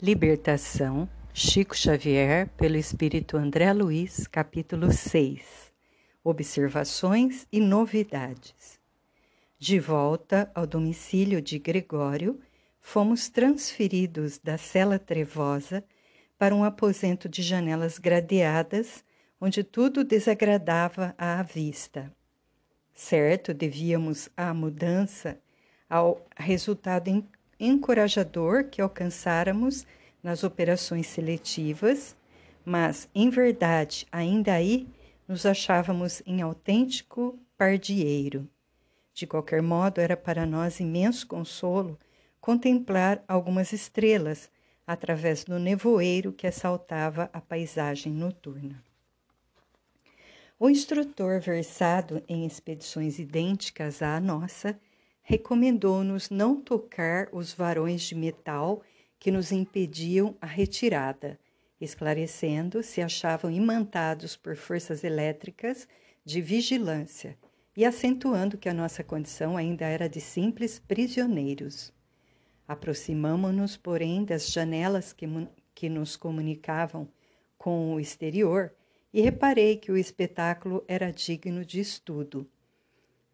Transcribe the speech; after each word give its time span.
Libertação, 0.00 1.08
Chico 1.34 1.76
Xavier, 1.76 2.48
pelo 2.56 2.76
Espírito 2.76 3.36
André 3.36 3.72
Luiz, 3.72 4.28
capítulo 4.28 4.92
6 4.92 5.72
Observações 6.22 7.48
e 7.50 7.58
novidades. 7.58 8.78
De 9.58 9.80
volta 9.80 10.52
ao 10.54 10.68
domicílio 10.68 11.42
de 11.42 11.58
Gregório, 11.58 12.38
fomos 12.80 13.28
transferidos 13.28 14.38
da 14.38 14.56
cela 14.56 15.00
trevosa 15.00 15.82
para 16.38 16.54
um 16.54 16.62
aposento 16.62 17.28
de 17.28 17.42
janelas 17.42 17.98
gradeadas, 17.98 19.02
onde 19.40 19.64
tudo 19.64 20.04
desagradava 20.04 21.12
à 21.18 21.42
vista. 21.42 22.14
Certo, 22.94 23.52
devíamos 23.52 24.28
à 24.36 24.54
mudança 24.54 25.40
ao 25.90 26.24
resultado 26.36 27.10
encorajador 27.58 28.64
que 28.64 28.80
alcançáramos 28.80 29.84
nas 30.22 30.44
operações 30.44 31.06
seletivas, 31.06 32.16
mas, 32.64 33.08
em 33.14 33.30
verdade, 33.30 34.06
ainda 34.12 34.52
aí 34.52 34.88
nos 35.26 35.46
achávamos 35.46 36.22
em 36.26 36.42
autêntico 36.42 37.38
pardieiro. 37.56 38.48
De 39.14 39.26
qualquer 39.26 39.62
modo, 39.62 40.00
era 40.00 40.16
para 40.16 40.46
nós 40.46 40.80
imenso 40.80 41.26
consolo 41.26 41.98
contemplar 42.40 43.22
algumas 43.26 43.72
estrelas 43.72 44.50
através 44.86 45.44
do 45.44 45.58
nevoeiro 45.58 46.32
que 46.32 46.46
assaltava 46.46 47.28
a 47.32 47.40
paisagem 47.40 48.12
noturna. 48.12 48.82
O 50.58 50.68
instrutor, 50.68 51.40
versado 51.40 52.22
em 52.26 52.46
expedições 52.46 53.18
idênticas 53.18 54.02
à 54.02 54.18
nossa, 54.18 54.80
recomendou-nos 55.22 56.30
não 56.30 56.60
tocar 56.60 57.28
os 57.32 57.52
varões 57.52 58.02
de 58.02 58.14
metal 58.14 58.82
que 59.18 59.30
nos 59.30 59.52
impediam 59.52 60.36
a 60.40 60.46
retirada, 60.46 61.38
esclarecendo 61.80 62.82
se 62.82 63.00
achavam 63.00 63.50
imantados 63.50 64.36
por 64.36 64.56
forças 64.56 65.04
elétricas 65.04 65.88
de 66.24 66.40
vigilância 66.40 67.36
e 67.76 67.84
acentuando 67.84 68.58
que 68.58 68.68
a 68.68 68.74
nossa 68.74 69.04
condição 69.04 69.56
ainda 69.56 69.86
era 69.86 70.08
de 70.08 70.20
simples 70.20 70.78
prisioneiros. 70.78 71.92
Aproximamo-nos, 72.66 73.76
porém, 73.76 74.24
das 74.24 74.50
janelas 74.50 75.12
que, 75.12 75.26
que 75.74 75.88
nos 75.88 76.16
comunicavam 76.16 77.08
com 77.56 77.94
o 77.94 78.00
exterior 78.00 78.74
e 79.12 79.20
reparei 79.20 79.76
que 79.76 79.90
o 79.90 79.96
espetáculo 79.96 80.84
era 80.86 81.10
digno 81.10 81.64
de 81.64 81.80
estudo 81.80 82.48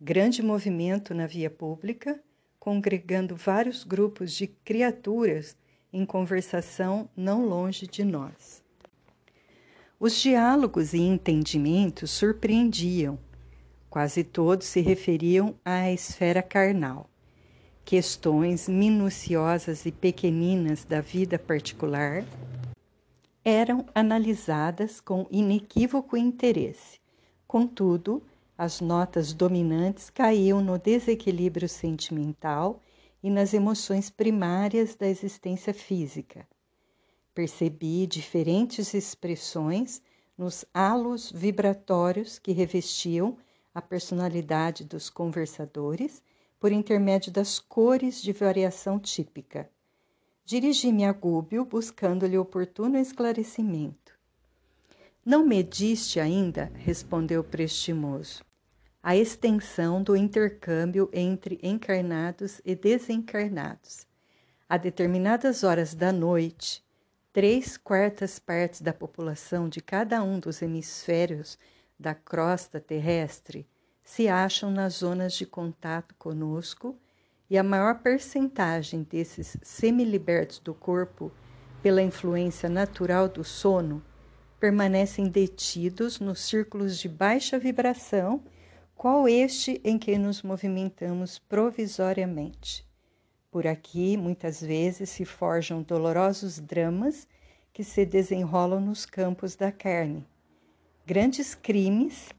grande 0.05 0.42
movimento 0.42 1.14
na 1.14 1.27
via 1.27 1.48
pública, 1.48 2.20
congregando 2.58 3.34
vários 3.36 3.84
grupos 3.84 4.34
de 4.34 4.46
criaturas 4.46 5.56
em 5.94 6.04
conversação 6.04 7.08
não 7.16 7.46
longe 7.46 7.86
de 7.86 8.04
nós. 8.04 8.62
Os 9.98 10.20
diálogos 10.20 10.92
e 10.92 10.98
entendimentos 10.98 12.10
surpreendiam. 12.10 13.16
Quase 13.88 14.24
todos 14.24 14.66
se 14.66 14.80
referiam 14.80 15.54
à 15.64 15.92
esfera 15.92 16.42
carnal. 16.42 17.08
Questões 17.84 18.68
minuciosas 18.68 19.86
e 19.86 19.92
pequeninas 19.92 20.84
da 20.84 21.00
vida 21.00 21.38
particular 21.38 22.24
eram 23.44 23.86
analisadas 23.94 25.00
com 25.00 25.28
inequívoco 25.30 26.16
interesse. 26.16 26.98
Contudo, 27.46 28.20
as 28.58 28.80
notas 28.80 29.32
dominantes 29.32 30.10
caíam 30.10 30.60
no 30.60 30.76
desequilíbrio 30.76 31.68
sentimental 31.68 32.80
e 33.25 33.30
nas 33.30 33.55
emoções 33.55 34.11
primárias 34.11 34.94
da 34.94 35.08
existência 35.08 35.72
física. 35.72 36.47
Percebi 37.34 38.06
diferentes 38.06 38.92
expressões 38.92 40.03
nos 40.36 40.67
halos 40.75 41.33
vibratórios 41.33 42.39
que 42.39 42.52
revestiam 42.52 43.39
a 43.74 43.80
personalidade 43.80 44.84
dos 44.84 45.08
conversadores 45.08 46.23
por 46.61 46.70
intermédio 46.70 47.33
das 47.33 47.58
cores 47.58 48.20
de 48.20 48.30
variação 48.30 49.01
típica. 49.01 49.70
Dirigi-me 50.45 51.07
a 51.07 51.13
Gúbio 51.13 51.64
buscando-lhe 51.64 52.36
oportuno 52.36 52.98
esclarecimento. 52.98 54.13
Não 55.24 55.46
mediste 55.46 56.20
ainda, 56.20 56.70
respondeu 56.74 57.40
o 57.40 57.45
prestimoso, 57.45 58.45
a 59.04 59.14
extensão 59.14 60.02
do 60.02 60.16
intercâmbio 60.16 61.10
entre 61.12 61.60
encarnados 61.62 62.62
e 62.64 62.74
desencarnados. 62.74 64.06
A 64.66 64.78
determinadas 64.78 65.62
horas 65.62 65.94
da 65.94 66.10
noite, 66.10 66.82
três 67.30 67.76
quartas 67.76 68.38
partes 68.38 68.80
da 68.80 68.94
população 68.94 69.68
de 69.68 69.82
cada 69.82 70.22
um 70.22 70.40
dos 70.40 70.62
hemisférios 70.62 71.58
da 72.00 72.14
crosta 72.14 72.80
terrestre 72.80 73.68
se 74.02 74.26
acham 74.26 74.70
nas 74.70 74.94
zonas 74.94 75.34
de 75.34 75.44
contato 75.44 76.14
conosco 76.14 76.96
e 77.50 77.58
a 77.58 77.62
maior 77.62 77.98
percentagem 77.98 79.02
desses 79.02 79.58
semilibertos 79.62 80.58
do 80.60 80.72
corpo, 80.72 81.30
pela 81.82 82.00
influência 82.00 82.70
natural 82.70 83.28
do 83.28 83.44
sono, 83.44 84.02
permanecem 84.58 85.28
detidos 85.28 86.20
nos 86.20 86.40
círculos 86.40 86.98
de 86.98 87.06
baixa 87.06 87.58
vibração, 87.58 88.42
qual 88.94 89.28
este 89.28 89.80
em 89.84 89.98
que 89.98 90.16
nos 90.16 90.42
movimentamos 90.42 91.38
provisoriamente. 91.38 92.86
Por 93.50 93.66
aqui, 93.66 94.16
muitas 94.16 94.60
vezes, 94.60 95.10
se 95.10 95.24
forjam 95.24 95.82
dolorosos 95.82 96.58
dramas 96.58 97.28
que 97.72 97.84
se 97.84 98.06
desenrolam 98.06 98.80
nos 98.80 99.04
campos 99.04 99.56
da 99.56 99.70
carne. 99.70 100.27
Grandes 101.06 101.54
crimes 101.54 102.30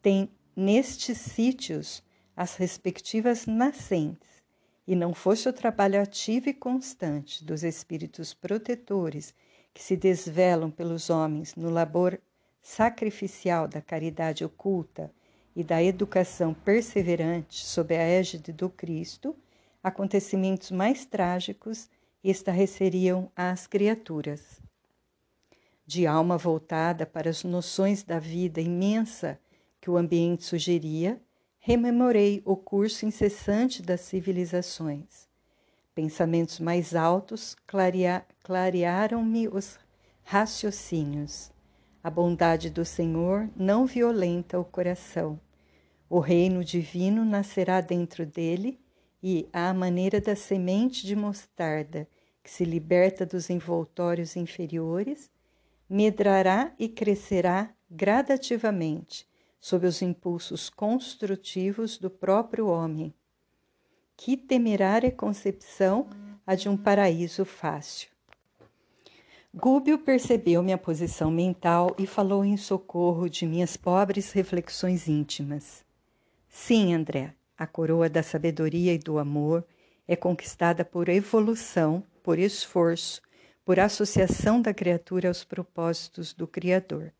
têm 0.00 0.28
nestes 0.54 1.18
sítios 1.18 2.02
as 2.36 2.56
respectivas 2.56 3.46
nascentes, 3.46 4.42
e 4.86 4.96
não 4.96 5.14
fosse 5.14 5.48
o 5.48 5.52
trabalho 5.52 6.00
ativo 6.00 6.48
e 6.48 6.54
constante 6.54 7.44
dos 7.44 7.62
espíritos 7.62 8.34
protetores 8.34 9.34
que 9.72 9.82
se 9.82 9.96
desvelam 9.96 10.70
pelos 10.70 11.08
homens 11.08 11.54
no 11.54 11.70
labor 11.70 12.20
sacrificial 12.60 13.66
da 13.68 13.80
caridade 13.80 14.44
oculta 14.44 15.12
e 15.54 15.62
da 15.62 15.82
educação 15.82 16.54
perseverante 16.54 17.64
sob 17.64 17.94
a 17.94 18.02
égide 18.02 18.52
do 18.52 18.68
Cristo, 18.70 19.36
acontecimentos 19.82 20.70
mais 20.70 21.04
trágicos 21.04 21.90
estarreceriam 22.22 23.30
às 23.36 23.66
criaturas. 23.66 24.60
De 25.84 26.06
alma 26.06 26.38
voltada 26.38 27.04
para 27.04 27.28
as 27.28 27.44
noções 27.44 28.02
da 28.02 28.18
vida 28.18 28.60
imensa 28.60 29.38
que 29.80 29.90
o 29.90 29.96
ambiente 29.96 30.44
sugeria, 30.44 31.20
rememorei 31.58 32.40
o 32.44 32.56
curso 32.56 33.04
incessante 33.04 33.82
das 33.82 34.00
civilizações 34.02 35.30
Pensamentos 35.94 36.58
mais 36.58 36.94
altos 36.94 37.54
clarearam-me 38.42 39.46
os 39.46 39.78
raciocínios. 40.24 41.51
A 42.02 42.10
bondade 42.10 42.68
do 42.68 42.84
Senhor 42.84 43.48
não 43.56 43.86
violenta 43.86 44.58
o 44.58 44.64
coração. 44.64 45.38
O 46.10 46.18
reino 46.18 46.64
divino 46.64 47.24
nascerá 47.24 47.80
dentro 47.80 48.26
dele 48.26 48.80
e, 49.22 49.48
à 49.52 49.72
maneira 49.72 50.20
da 50.20 50.34
semente 50.34 51.06
de 51.06 51.14
mostarda 51.14 52.08
que 52.42 52.50
se 52.50 52.64
liberta 52.64 53.24
dos 53.24 53.48
envoltórios 53.50 54.36
inferiores, 54.36 55.30
medrará 55.88 56.72
e 56.78 56.88
crescerá 56.88 57.72
gradativamente 57.88 59.28
sob 59.60 59.86
os 59.86 60.02
impulsos 60.02 60.68
construtivos 60.68 61.98
do 61.98 62.10
próprio 62.10 62.66
homem 62.66 63.14
que 64.16 64.36
temerária 64.36 65.10
concepção 65.10 66.08
a 66.46 66.54
de 66.54 66.68
um 66.68 66.76
paraíso 66.76 67.44
fácil. 67.44 68.11
Gúbio 69.54 69.98
percebeu 69.98 70.62
minha 70.62 70.78
posição 70.78 71.30
mental 71.30 71.94
e 71.98 72.06
falou 72.06 72.44
em 72.44 72.56
socorro 72.56 73.28
de 73.28 73.46
minhas 73.46 73.76
pobres 73.76 74.32
reflexões 74.32 75.08
íntimas. 75.08 75.84
Sim, 76.48 76.94
André, 76.94 77.34
a 77.56 77.66
coroa 77.66 78.08
da 78.08 78.22
sabedoria 78.22 78.94
e 78.94 78.98
do 78.98 79.18
amor 79.18 79.64
é 80.08 80.16
conquistada 80.16 80.84
por 80.84 81.08
evolução, 81.08 82.02
por 82.22 82.38
esforço, 82.38 83.20
por 83.64 83.78
associação 83.78 84.60
da 84.60 84.72
criatura 84.72 85.28
aos 85.28 85.44
propósitos 85.44 86.32
do 86.32 86.46
Criador. 86.46 87.12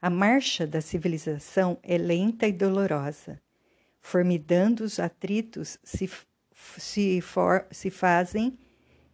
A 0.00 0.08
marcha 0.08 0.66
da 0.66 0.80
civilização 0.80 1.78
é 1.82 1.98
lenta 1.98 2.46
e 2.46 2.52
dolorosa 2.52 3.40
formidando 4.00 4.82
os 4.82 4.98
atritos 4.98 5.78
se, 5.82 6.10
se, 6.54 7.20
for, 7.20 7.66
se 7.70 7.90
fazem 7.90 8.58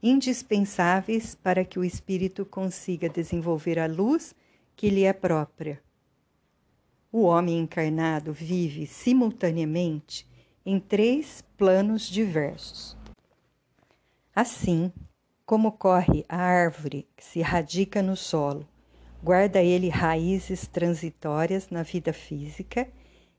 indispensáveis 0.02 1.34
para 1.34 1.64
que 1.64 1.78
o 1.78 1.84
espírito 1.84 2.44
consiga 2.44 3.08
desenvolver 3.08 3.78
a 3.78 3.86
luz 3.86 4.34
que 4.74 4.90
lhe 4.90 5.04
é 5.04 5.12
própria. 5.12 5.82
O 7.10 7.22
homem 7.22 7.58
encarnado 7.58 8.32
vive 8.32 8.86
simultaneamente 8.86 10.26
em 10.64 10.78
três 10.78 11.42
planos 11.56 12.08
diversos. 12.08 12.96
Assim, 14.34 14.92
Como 15.46 15.70
corre 15.70 16.24
a 16.28 16.38
árvore 16.38 17.06
que 17.16 17.24
se 17.24 17.40
radica 17.40 18.02
no 18.02 18.16
solo, 18.16 18.66
guarda 19.22 19.62
ele 19.62 19.88
raízes 19.88 20.66
transitórias 20.66 21.70
na 21.70 21.84
vida 21.84 22.12
física, 22.12 22.88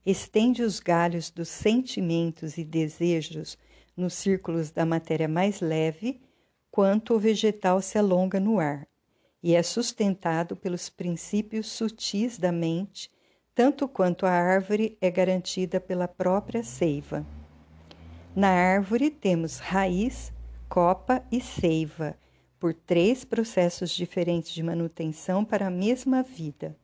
estende 0.06 0.64
os 0.64 0.80
galhos 0.80 1.30
dos 1.30 1.50
sentimentos 1.50 2.58
e 2.58 2.64
desejos 2.64 3.58
nos 3.96 4.14
círculos 4.14 4.72
da 4.72 4.86
matéria 4.86 5.28
mais 5.28 5.60
leve, 5.60 6.22
quanto 6.72 7.14
o 7.16 7.20
vegetal 7.20 7.82
se 7.82 7.98
alonga 7.98 8.40
no 8.40 8.60
ar, 8.60 8.88
e 9.42 9.56
é 9.56 9.64
sustentado 9.64 10.56
pelos 10.56 10.90
princípios 10.90 11.68
sutis 11.68 12.38
da 12.38 12.52
mente, 12.52 13.12
tanto 13.54 13.88
quanto 13.88 14.26
a 14.26 14.32
árvore 14.32 14.98
é 15.02 15.10
garantida 15.10 15.80
pela 15.80 16.08
própria 16.08 16.64
seiva. 16.64 17.26
Na 18.36 18.50
árvore 18.50 19.10
temos 19.10 19.60
raiz, 19.60 20.32
copa 20.70 21.24
e 21.32 21.42
seiva, 21.42 22.16
por 22.60 22.74
três 22.74 23.24
processos 23.24 23.92
diferentes 23.92 24.52
de 24.52 24.62
manutenção 24.62 25.44
para 25.44 25.68
a 25.68 25.72
mesma 25.72 26.22
vida. 26.22 26.78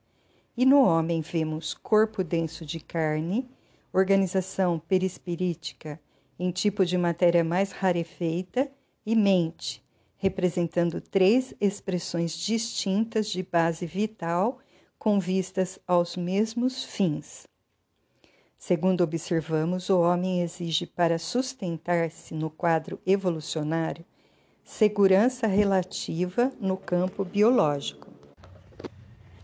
E 0.56 0.65
no 0.65 0.83
homem 0.83 1.21
vemos 1.21 1.74
corpo 1.74 2.24
denso 2.24 2.65
de 2.65 2.79
carne, 2.79 3.50
organização 3.91 4.79
perispirítica 4.79 6.00
em 6.39 6.51
tipo 6.51 6.86
de 6.86 6.97
matéria 6.97 7.44
mais 7.44 7.71
rarefeita 7.71 8.71
e 9.05 9.15
mente, 9.15 9.83
representando 10.17 11.01
três 11.01 11.53
expressões 11.59 12.31
distintas 12.31 13.27
de 13.27 13.44
base 13.44 13.85
vital 13.85 14.59
com 14.97 15.19
vistas 15.19 15.77
aos 15.85 16.15
mesmos 16.15 16.83
fins. 16.83 17.45
Segundo 18.57 19.01
observamos, 19.01 19.89
o 19.89 20.00
homem 20.00 20.41
exige 20.41 20.85
para 20.85 21.19
sustentar-se 21.19 22.33
no 22.33 22.50
quadro 22.50 22.97
evolucionário 23.05 24.05
segurança 24.63 25.45
relativa 25.45 26.51
no 26.59 26.77
campo 26.77 27.25
biológico, 27.25 28.07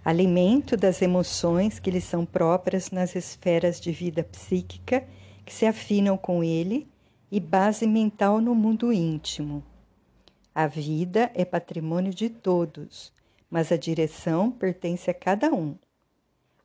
alimento 0.06 0.78
das 0.78 1.02
emoções 1.02 1.78
que 1.78 1.92
lhe 1.92 2.00
são 2.00 2.26
próprias 2.26 2.90
nas 2.90 3.16
esferas 3.16 3.82
de 3.82 3.92
vida 3.92 4.24
psíquica 4.24 5.06
que 5.46 5.54
se 5.54 5.66
afinam 5.66 6.18
com 6.18 6.42
ele 6.42 6.88
e 7.32 7.40
base 7.40 7.86
mental 7.86 8.42
no 8.42 8.56
mundo 8.56 8.92
íntimo. 8.92 9.64
A 10.54 10.68
vida 10.68 11.32
é 11.36 11.46
patrimônio 11.46 12.14
de 12.14 12.30
todos, 12.30 13.14
mas 13.50 13.72
a 13.72 13.78
direção 13.78 14.52
pertence 14.52 15.10
a 15.10 15.14
cada 15.14 15.54
um. 15.54 15.76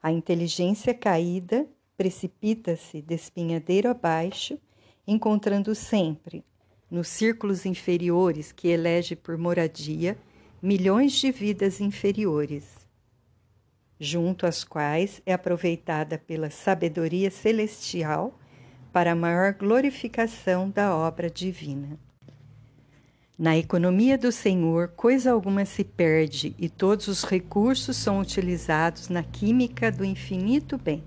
A 0.02 0.10
inteligência 0.10 0.92
caída 0.92 1.66
precipita-se 1.96 3.00
despinhadeiro 3.00 3.88
abaixo, 3.88 4.58
encontrando 5.06 5.74
sempre, 5.74 6.44
nos 6.90 7.08
círculos 7.08 7.66
inferiores 7.66 8.52
que 8.52 8.68
elege 8.68 9.16
por 9.16 9.36
moradia, 9.38 10.18
milhões 10.60 11.12
de 11.12 11.30
vidas 11.30 11.80
inferiores, 11.80 12.64
junto 13.98 14.46
às 14.46 14.64
quais 14.64 15.22
é 15.24 15.32
aproveitada 15.32 16.18
pela 16.18 16.50
sabedoria 16.50 17.30
celestial 17.30 18.38
para 18.94 19.10
a 19.10 19.16
maior 19.16 19.54
glorificação 19.54 20.70
da 20.70 20.94
obra 20.94 21.28
divina. 21.28 21.98
Na 23.36 23.58
economia 23.58 24.16
do 24.16 24.30
Senhor, 24.30 24.86
coisa 24.86 25.32
alguma 25.32 25.64
se 25.64 25.82
perde 25.82 26.54
e 26.56 26.68
todos 26.68 27.08
os 27.08 27.24
recursos 27.24 27.96
são 27.96 28.20
utilizados 28.20 29.08
na 29.08 29.24
química 29.24 29.90
do 29.90 30.04
infinito 30.04 30.78
bem. 30.78 31.02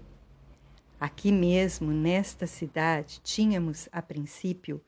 Aqui 1.00 1.32
mesmo, 1.32 1.94
nesta 1.94 2.46
cidade, 2.46 3.22
tínhamos, 3.24 3.88
a 3.90 4.02
princípio, 4.02 4.82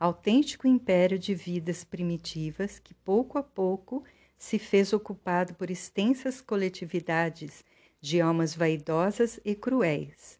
autêntico 0.00 0.66
império 0.66 1.18
de 1.18 1.34
vidas 1.34 1.84
primitivas 1.84 2.78
que, 2.78 2.94
pouco 2.94 3.36
a 3.36 3.42
pouco, 3.42 4.02
se 4.38 4.58
fez 4.58 4.94
ocupado 4.94 5.52
por 5.56 5.70
extensas 5.70 6.40
coletividades 6.40 7.62
de 8.00 8.18
almas 8.18 8.56
vaidosas 8.56 9.38
e 9.44 9.54
cruéis 9.54 10.38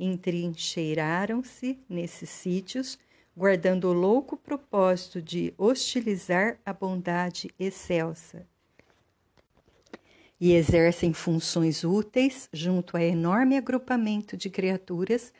entrincheiraram-se 0.00 1.78
nesses 1.88 2.30
sítios, 2.30 2.98
guardando 3.36 3.88
o 3.88 3.92
louco 3.92 4.36
propósito 4.36 5.20
de 5.20 5.54
hostilizar 5.56 6.58
a 6.64 6.72
bondade 6.72 7.50
excelsa. 7.58 8.46
E 10.40 10.52
exercem 10.52 11.12
funções 11.12 11.84
úteis 11.84 12.48
junto 12.52 12.96
a 12.96 13.04
enorme 13.04 13.56
agrupamento 13.56 14.36
de 14.36 14.48
criaturas 14.48 15.32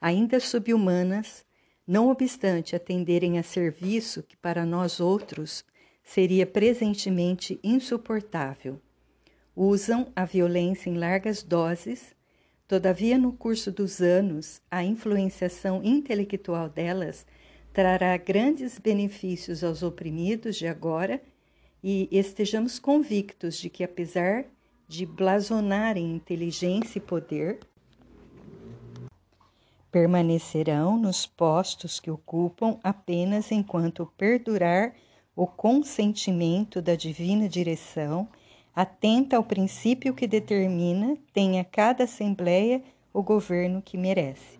ainda 0.00 0.40
subhumanas, 0.40 1.44
não 1.86 2.10
obstante 2.10 2.76
atenderem 2.76 3.38
a 3.38 3.42
serviço 3.42 4.22
que 4.22 4.36
para 4.36 4.66
nós 4.66 5.00
outros 5.00 5.64
seria 6.02 6.46
presentemente 6.46 7.58
insuportável. 7.62 8.80
Usam 9.54 10.12
a 10.14 10.24
violência 10.24 10.90
em 10.90 10.98
largas 10.98 11.42
doses 11.42 12.14
Todavia, 12.68 13.16
no 13.16 13.32
curso 13.32 13.72
dos 13.72 14.02
anos, 14.02 14.60
a 14.70 14.84
influenciação 14.84 15.82
intelectual 15.82 16.68
delas 16.68 17.26
trará 17.72 18.14
grandes 18.18 18.78
benefícios 18.78 19.64
aos 19.64 19.82
oprimidos 19.82 20.56
de 20.56 20.66
agora 20.66 21.22
e 21.82 22.06
estejamos 22.12 22.78
convictos 22.78 23.56
de 23.56 23.70
que, 23.70 23.82
apesar 23.82 24.44
de 24.86 25.06
blasonarem 25.06 26.14
inteligência 26.14 26.98
e 26.98 27.00
poder, 27.00 27.58
permanecerão 29.90 30.98
nos 30.98 31.24
postos 31.24 31.98
que 31.98 32.10
ocupam 32.10 32.78
apenas 32.82 33.50
enquanto 33.50 34.12
perdurar 34.18 34.94
o 35.34 35.46
consentimento 35.46 36.82
da 36.82 36.94
divina 36.94 37.48
direção 37.48 38.28
atenta 38.80 39.36
ao 39.36 39.42
princípio 39.42 40.14
que 40.14 40.24
determina, 40.24 41.16
tenha 41.32 41.64
cada 41.64 42.04
assembleia 42.04 42.80
o 43.12 43.24
governo 43.24 43.82
que 43.82 43.98
merece. 43.98 44.56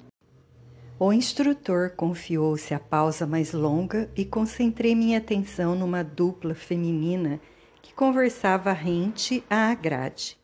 O 0.99 1.13
instrutor 1.13 1.91
confiou-se 1.91 2.75
à 2.75 2.81
pausa 2.81 3.29
mais 3.29 3.53
longa 3.53 4.11
e 4.17 4.25
concentrei 4.25 4.93
minha 4.93 5.19
atenção 5.19 5.77
numa 5.77 6.03
dupla 6.03 6.53
feminina 6.53 7.41
que 7.81 7.95
conversava 7.95 8.73
rente 8.73 9.45
à 9.49 9.73
grade. 9.73 10.37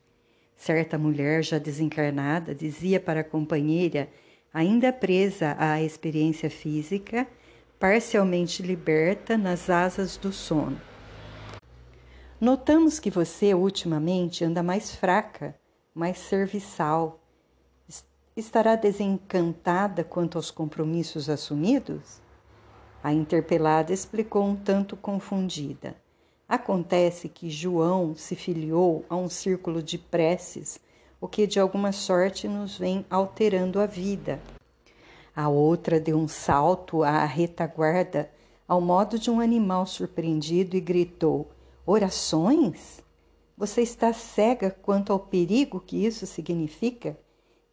Certa 0.54 0.96
mulher 0.96 1.42
já 1.42 1.58
desencarnada 1.58 2.54
dizia 2.54 3.00
para 3.00 3.22
a 3.22 3.24
companheira, 3.24 4.08
ainda 4.52 4.92
presa 4.92 5.56
à 5.58 5.82
experiência 5.82 6.48
física, 6.48 7.26
parcialmente 7.80 8.62
liberta 8.62 9.36
nas 9.36 9.68
asas 9.68 10.16
do 10.16 10.32
sono. 10.32 10.93
Notamos 12.40 12.98
que 12.98 13.10
você 13.10 13.54
ultimamente 13.54 14.44
anda 14.44 14.62
mais 14.62 14.94
fraca, 14.94 15.54
mais 15.94 16.18
serviçal. 16.18 17.20
Estará 18.36 18.74
desencantada 18.74 20.02
quanto 20.02 20.36
aos 20.36 20.50
compromissos 20.50 21.30
assumidos? 21.30 22.20
A 23.02 23.12
interpelada 23.12 23.92
explicou 23.92 24.44
um 24.44 24.56
tanto 24.56 24.96
confundida. 24.96 25.94
Acontece 26.48 27.28
que 27.28 27.48
João 27.48 28.16
se 28.16 28.34
filiou 28.34 29.04
a 29.08 29.14
um 29.14 29.28
círculo 29.28 29.80
de 29.80 29.96
preces, 29.96 30.80
o 31.20 31.28
que 31.28 31.46
de 31.46 31.60
alguma 31.60 31.92
sorte 31.92 32.48
nos 32.48 32.76
vem 32.76 33.06
alterando 33.08 33.78
a 33.78 33.86
vida. 33.86 34.40
A 35.36 35.48
outra 35.48 36.00
deu 36.00 36.18
um 36.18 36.26
salto 36.28 37.04
à 37.04 37.24
retaguarda, 37.24 38.28
ao 38.66 38.80
modo 38.80 39.18
de 39.18 39.30
um 39.30 39.38
animal 39.38 39.86
surpreendido, 39.86 40.76
e 40.76 40.80
gritou: 40.80 41.48
Orações? 41.86 43.02
Você 43.58 43.82
está 43.82 44.10
cega 44.14 44.70
quanto 44.70 45.12
ao 45.12 45.18
perigo 45.18 45.78
que 45.78 46.06
isso 46.06 46.26
significa? 46.26 47.18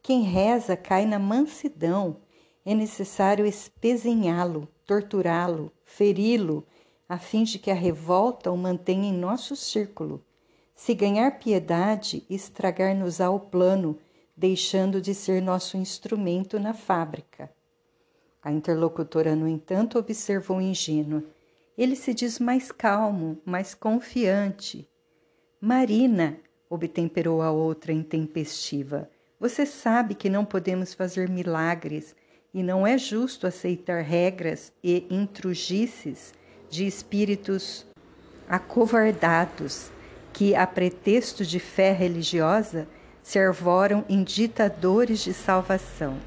Quem 0.03 0.23
reza 0.23 0.75
cai 0.75 1.05
na 1.05 1.17
mansidão. 1.17 2.17
É 2.65 2.75
necessário 2.75 3.45
espezinhá-lo, 3.45 4.67
torturá-lo, 4.85 5.71
feri-lo, 5.85 6.67
a 7.07 7.17
fim 7.17 7.43
de 7.43 7.57
que 7.57 7.71
a 7.71 7.73
revolta 7.73 8.51
o 8.51 8.57
mantenha 8.57 9.07
em 9.07 9.13
nosso 9.13 9.55
círculo. 9.55 10.21
Se 10.75 10.93
ganhar 10.93 11.39
piedade, 11.39 12.25
estragar-nos-á 12.29 13.29
o 13.29 13.39
plano, 13.39 13.97
deixando 14.35 14.99
de 14.99 15.15
ser 15.15 15.41
nosso 15.41 15.77
instrumento 15.77 16.59
na 16.59 16.73
fábrica. 16.73 17.49
A 18.43 18.51
interlocutora, 18.51 19.37
no 19.37 19.47
entanto, 19.47 19.97
observou 19.97 20.59
ingênua. 20.59 21.23
Ele 21.77 21.95
se 21.95 22.13
diz 22.13 22.39
mais 22.39 22.71
calmo, 22.71 23.41
mais 23.45 23.73
confiante. 23.73 24.87
Marina, 25.59 26.37
obtemperou 26.69 27.41
a 27.41 27.51
outra 27.51 27.91
intempestiva, 27.91 29.09
você 29.41 29.65
sabe 29.65 30.13
que 30.13 30.29
não 30.29 30.45
podemos 30.45 30.93
fazer 30.93 31.27
milagres 31.27 32.15
e 32.53 32.61
não 32.61 32.85
é 32.85 32.95
justo 32.95 33.47
aceitar 33.47 34.03
regras 34.03 34.71
e 34.83 35.07
intrugices 35.09 36.31
de 36.69 36.85
espíritos 36.85 37.87
acovardados 38.47 39.89
que, 40.31 40.53
a 40.53 40.67
pretexto 40.67 41.43
de 41.43 41.59
fé 41.59 41.91
religiosa, 41.91 42.87
se 43.23 43.39
arvoram 43.39 44.05
em 44.07 44.23
ditadores 44.23 45.23
de 45.23 45.33
salvação. 45.33 46.17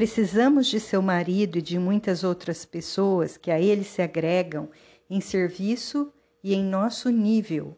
Precisamos 0.00 0.66
de 0.66 0.80
seu 0.80 1.02
marido 1.02 1.58
e 1.58 1.60
de 1.60 1.78
muitas 1.78 2.24
outras 2.24 2.64
pessoas 2.64 3.36
que 3.36 3.50
a 3.50 3.60
ele 3.60 3.84
se 3.84 4.00
agregam 4.00 4.70
em 5.10 5.20
serviço 5.20 6.10
e 6.42 6.54
em 6.54 6.64
nosso 6.64 7.10
nível. 7.10 7.76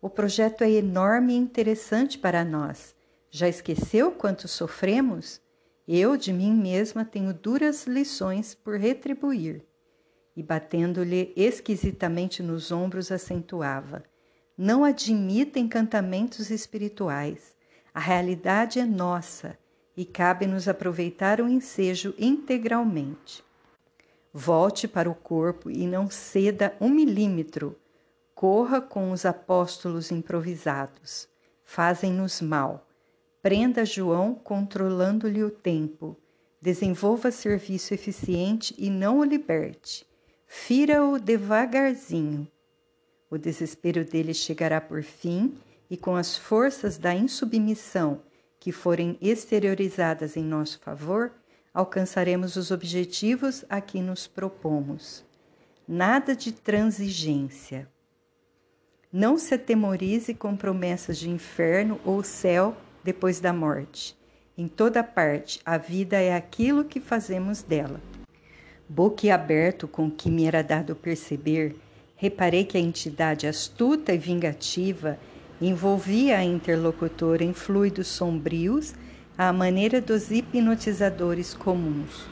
O 0.00 0.08
projeto 0.08 0.62
é 0.62 0.70
enorme 0.70 1.32
e 1.32 1.36
interessante 1.36 2.16
para 2.16 2.44
nós. 2.44 2.94
Já 3.28 3.48
esqueceu 3.48 4.12
quanto 4.12 4.46
sofremos? 4.46 5.40
Eu, 5.88 6.16
de 6.16 6.32
mim 6.32 6.54
mesma, 6.54 7.04
tenho 7.04 7.34
duras 7.34 7.88
lições 7.88 8.54
por 8.54 8.78
retribuir. 8.78 9.64
E 10.36 10.44
batendo-lhe 10.44 11.32
esquisitamente 11.34 12.40
nos 12.40 12.70
ombros, 12.70 13.10
acentuava: 13.10 14.04
Não 14.56 14.84
admita 14.84 15.58
encantamentos 15.58 16.50
espirituais. 16.50 17.56
A 17.92 17.98
realidade 17.98 18.78
é 18.78 18.84
nossa 18.84 19.58
e 19.96 20.04
cabe-nos 20.04 20.68
aproveitar 20.68 21.40
o 21.40 21.48
ensejo 21.48 22.14
integralmente. 22.18 23.44
Volte 24.32 24.88
para 24.88 25.08
o 25.08 25.14
corpo 25.14 25.70
e 25.70 25.86
não 25.86 26.10
ceda 26.10 26.74
um 26.80 26.88
milímetro. 26.88 27.78
Corra 28.34 28.80
com 28.80 29.12
os 29.12 29.24
apóstolos 29.24 30.10
improvisados. 30.10 31.28
Fazem-nos 31.64 32.40
mal. 32.40 32.86
Prenda 33.40 33.84
João 33.84 34.34
controlando-lhe 34.34 35.44
o 35.44 35.50
tempo. 35.50 36.16
Desenvolva 36.60 37.30
serviço 37.30 37.94
eficiente 37.94 38.74
e 38.76 38.90
não 38.90 39.20
o 39.20 39.24
liberte. 39.24 40.04
Fira-o 40.46 41.18
devagarzinho. 41.20 42.48
O 43.30 43.38
desespero 43.38 44.04
dele 44.04 44.34
chegará 44.34 44.80
por 44.80 45.02
fim 45.02 45.56
e 45.88 45.96
com 45.96 46.16
as 46.16 46.36
forças 46.36 46.98
da 46.98 47.14
insubmissão 47.14 48.20
que 48.64 48.72
forem 48.72 49.18
exteriorizadas 49.20 50.38
em 50.38 50.42
nosso 50.42 50.80
favor, 50.80 51.32
alcançaremos 51.74 52.56
os 52.56 52.70
objetivos 52.70 53.62
a 53.68 53.78
que 53.78 54.00
nos 54.00 54.26
propomos. 54.26 55.22
Nada 55.86 56.34
de 56.34 56.50
transigência. 56.50 57.86
Não 59.12 59.36
se 59.36 59.52
atemorize 59.52 60.32
com 60.32 60.56
promessas 60.56 61.18
de 61.18 61.28
inferno 61.28 62.00
ou 62.06 62.22
céu 62.22 62.74
depois 63.04 63.38
da 63.38 63.52
morte. 63.52 64.16
Em 64.56 64.66
toda 64.66 65.04
parte, 65.04 65.60
a 65.62 65.76
vida 65.76 66.16
é 66.16 66.34
aquilo 66.34 66.86
que 66.86 67.00
fazemos 67.00 67.60
dela. 67.60 68.00
Boquiaberto 68.88 69.86
com 69.86 70.10
que 70.10 70.30
me 70.30 70.46
era 70.46 70.62
dado 70.62 70.96
perceber, 70.96 71.76
reparei 72.16 72.64
que 72.64 72.78
a 72.78 72.80
entidade 72.80 73.46
astuta 73.46 74.14
e 74.14 74.16
vingativa 74.16 75.18
envolvia 75.68 76.38
a 76.38 76.44
interlocutora 76.44 77.44
em 77.44 77.52
fluidos 77.52 78.08
sombrios 78.08 78.94
à 79.36 79.52
maneira 79.52 80.00
dos 80.00 80.30
hipnotizadores 80.30 81.54
comuns. 81.54 82.28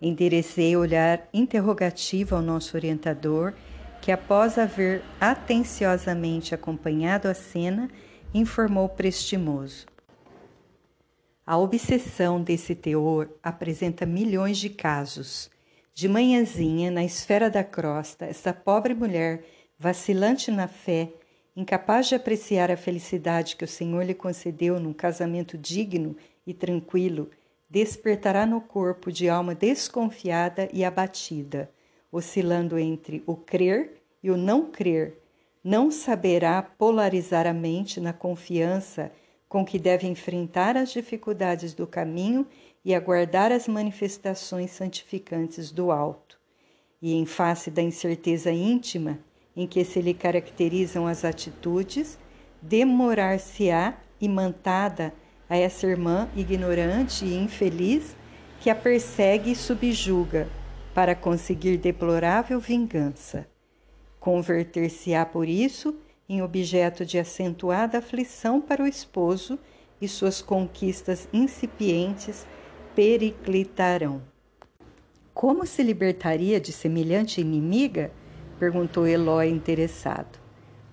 Enderecei 0.00 0.76
olhar 0.76 1.28
interrogativo 1.32 2.36
ao 2.36 2.42
nosso 2.42 2.76
orientador, 2.76 3.54
que, 4.02 4.12
após 4.12 4.58
haver 4.58 5.02
atenciosamente 5.20 6.54
acompanhado 6.54 7.28
a 7.28 7.34
cena, 7.34 7.88
informou 8.34 8.88
prestimoso. 8.88 9.86
A 11.46 11.56
obsessão 11.56 12.42
desse 12.42 12.74
teor 12.74 13.28
apresenta 13.42 14.04
milhões 14.04 14.58
de 14.58 14.68
casos. 14.68 15.50
De 15.94 16.08
manhãzinha, 16.08 16.90
na 16.90 17.04
esfera 17.04 17.48
da 17.48 17.62
crosta, 17.62 18.26
essa 18.26 18.52
pobre 18.52 18.94
mulher, 18.94 19.44
vacilante 19.78 20.50
na 20.50 20.66
fé, 20.66 21.10
incapaz 21.56 22.08
de 22.08 22.14
apreciar 22.14 22.70
a 22.70 22.76
felicidade 22.76 23.56
que 23.56 23.64
o 23.64 23.68
Senhor 23.68 24.04
lhe 24.04 24.14
concedeu 24.14 24.80
num 24.80 24.92
casamento 24.92 25.56
digno 25.56 26.16
e 26.46 26.52
tranquilo, 26.52 27.30
despertará 27.70 28.44
no 28.44 28.60
corpo 28.60 29.10
de 29.10 29.28
alma 29.28 29.54
desconfiada 29.54 30.68
e 30.72 30.84
abatida, 30.84 31.70
oscilando 32.10 32.78
entre 32.78 33.22
o 33.26 33.36
crer 33.36 34.00
e 34.22 34.30
o 34.30 34.36
não 34.36 34.70
crer, 34.70 35.18
não 35.62 35.90
saberá 35.90 36.62
polarizar 36.62 37.46
a 37.46 37.52
mente 37.52 38.00
na 38.00 38.12
confiança 38.12 39.10
com 39.48 39.64
que 39.64 39.78
deve 39.78 40.06
enfrentar 40.06 40.76
as 40.76 40.90
dificuldades 40.92 41.74
do 41.74 41.86
caminho 41.86 42.46
e 42.84 42.94
aguardar 42.94 43.52
as 43.52 43.66
manifestações 43.68 44.72
santificantes 44.72 45.70
do 45.70 45.90
alto. 45.90 46.38
E 47.00 47.14
em 47.14 47.24
face 47.24 47.70
da 47.70 47.80
incerteza 47.80 48.50
íntima 48.50 49.18
em 49.56 49.66
que 49.66 49.84
se 49.84 50.00
lhe 50.00 50.14
caracterizam 50.14 51.06
as 51.06 51.24
atitudes, 51.24 52.18
demorar-se-á 52.60 53.94
imantada 54.20 55.14
a 55.48 55.56
essa 55.56 55.86
irmã 55.86 56.28
ignorante 56.34 57.24
e 57.24 57.34
infeliz 57.34 58.16
que 58.60 58.70
a 58.70 58.74
persegue 58.74 59.52
e 59.52 59.56
subjuga 59.56 60.48
para 60.94 61.14
conseguir 61.14 61.76
deplorável 61.76 62.58
vingança. 62.58 63.46
Converter-se-á 64.18 65.26
por 65.26 65.48
isso 65.48 65.94
em 66.28 66.40
objeto 66.40 67.04
de 67.04 67.18
acentuada 67.18 67.98
aflição 67.98 68.60
para 68.60 68.82
o 68.82 68.86
esposo 68.86 69.58
e 70.00 70.08
suas 70.08 70.40
conquistas 70.40 71.28
incipientes 71.32 72.46
periclitarão. 72.94 74.22
Como 75.34 75.66
se 75.66 75.82
libertaria 75.82 76.60
de 76.60 76.72
semelhante 76.72 77.40
inimiga? 77.40 78.12
Perguntou 78.58 79.06
Eloy 79.06 79.48
interessado, 79.48 80.38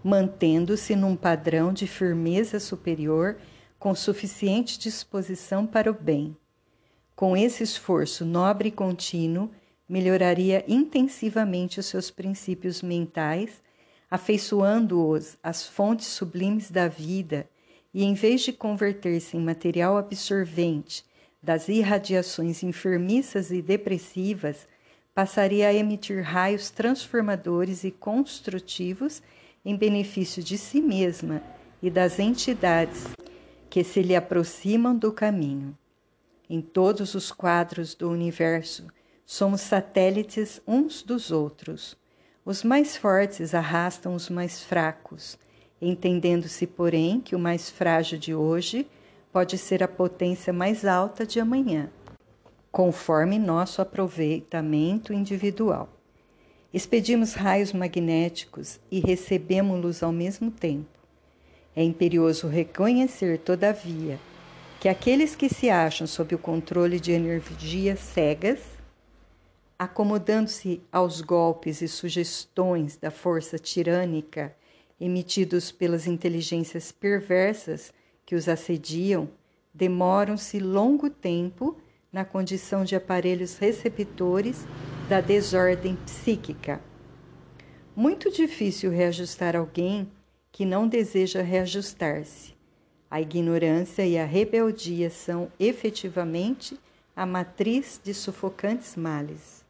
mantendo-se 0.03 0.95
num 0.95 1.15
padrão 1.15 1.71
de 1.71 1.87
firmeza 1.87 2.59
superior 2.59 3.37
com 3.79 3.95
suficiente 3.95 4.77
disposição 4.77 5.65
para 5.65 5.89
o 5.89 5.93
bem. 5.93 6.37
Com 7.15 7.35
esse 7.35 7.63
esforço 7.63 8.25
nobre 8.25 8.69
e 8.69 8.71
contínuo, 8.71 9.49
melhoraria 9.87 10.63
intensivamente 10.67 11.79
os 11.79 11.85
seus 11.85 12.09
princípios 12.09 12.81
mentais, 12.81 13.61
afeiçoando-os 14.09 15.37
às 15.43 15.67
fontes 15.67 16.07
sublimes 16.07 16.71
da 16.71 16.87
vida, 16.87 17.49
e 17.93 18.03
em 18.03 18.13
vez 18.13 18.41
de 18.41 18.53
converter-se 18.53 19.35
em 19.35 19.41
material 19.41 19.97
absorvente 19.97 21.03
das 21.43 21.67
irradiações 21.67 22.63
enfermiças 22.63 23.51
e 23.51 23.61
depressivas, 23.61 24.67
passaria 25.13 25.67
a 25.67 25.73
emitir 25.73 26.23
raios 26.23 26.69
transformadores 26.69 27.83
e 27.83 27.91
construtivos 27.91 29.21
em 29.63 29.75
benefício 29.75 30.41
de 30.41 30.57
si 30.57 30.81
mesma 30.81 31.41
e 31.81 31.89
das 31.89 32.19
entidades 32.19 33.07
que 33.69 33.83
se 33.83 34.01
lhe 34.01 34.15
aproximam 34.15 34.95
do 34.95 35.11
caminho. 35.11 35.77
Em 36.49 36.61
todos 36.61 37.15
os 37.15 37.31
quadros 37.31 37.95
do 37.95 38.09
universo, 38.09 38.87
somos 39.25 39.61
satélites 39.61 40.61
uns 40.67 41.01
dos 41.01 41.31
outros. 41.31 41.97
Os 42.43 42.63
mais 42.63 42.97
fortes 42.97 43.55
arrastam 43.55 44.13
os 44.13 44.29
mais 44.29 44.63
fracos, 44.63 45.37
entendendo-se, 45.81 46.67
porém, 46.67 47.21
que 47.21 47.35
o 47.35 47.39
mais 47.39 47.69
frágil 47.69 48.17
de 48.17 48.35
hoje 48.35 48.87
pode 49.31 49.57
ser 49.57 49.81
a 49.81 49.87
potência 49.87 50.51
mais 50.51 50.83
alta 50.83 51.25
de 51.25 51.39
amanhã, 51.39 51.89
conforme 52.71 53.37
nosso 53.37 53.81
aproveitamento 53.81 55.13
individual. 55.13 55.89
Expedimos 56.73 57.33
raios 57.33 57.73
magnéticos 57.73 58.79
e 58.89 59.01
recebemos-los 59.01 60.01
ao 60.01 60.11
mesmo 60.11 60.49
tempo. 60.49 60.87
É 61.75 61.83
imperioso 61.83 62.47
reconhecer, 62.47 63.39
todavia, 63.39 64.17
que 64.79 64.87
aqueles 64.87 65.35
que 65.35 65.49
se 65.49 65.69
acham 65.69 66.07
sob 66.07 66.33
o 66.33 66.39
controle 66.39 66.99
de 66.99 67.11
energias 67.11 67.99
cegas, 67.99 68.59
acomodando-se 69.77 70.81
aos 70.91 71.21
golpes 71.21 71.81
e 71.81 71.87
sugestões 71.87 72.95
da 72.95 73.11
força 73.11 73.59
tirânica 73.59 74.55
emitidos 74.99 75.71
pelas 75.71 76.07
inteligências 76.07 76.91
perversas 76.91 77.91
que 78.25 78.35
os 78.35 78.47
assediam, 78.47 79.27
demoram-se 79.73 80.59
longo 80.59 81.09
tempo 81.09 81.77
na 82.11 82.25
condição 82.25 82.83
de 82.83 82.95
aparelhos 82.95 83.57
receptores 83.57 84.65
da 85.07 85.21
desordem 85.21 85.95
psíquica. 86.05 86.81
Muito 87.95 88.31
difícil 88.31 88.91
reajustar 88.91 89.55
alguém 89.55 90.11
que 90.51 90.65
não 90.65 90.87
deseja 90.87 91.41
reajustar-se. 91.41 92.53
A 93.09 93.19
ignorância 93.21 94.05
e 94.05 94.17
a 94.17 94.25
rebeldia 94.25 95.09
são 95.09 95.51
efetivamente 95.59 96.79
a 97.15 97.25
matriz 97.25 97.99
de 98.03 98.13
sufocantes 98.13 98.95
males. 98.95 99.65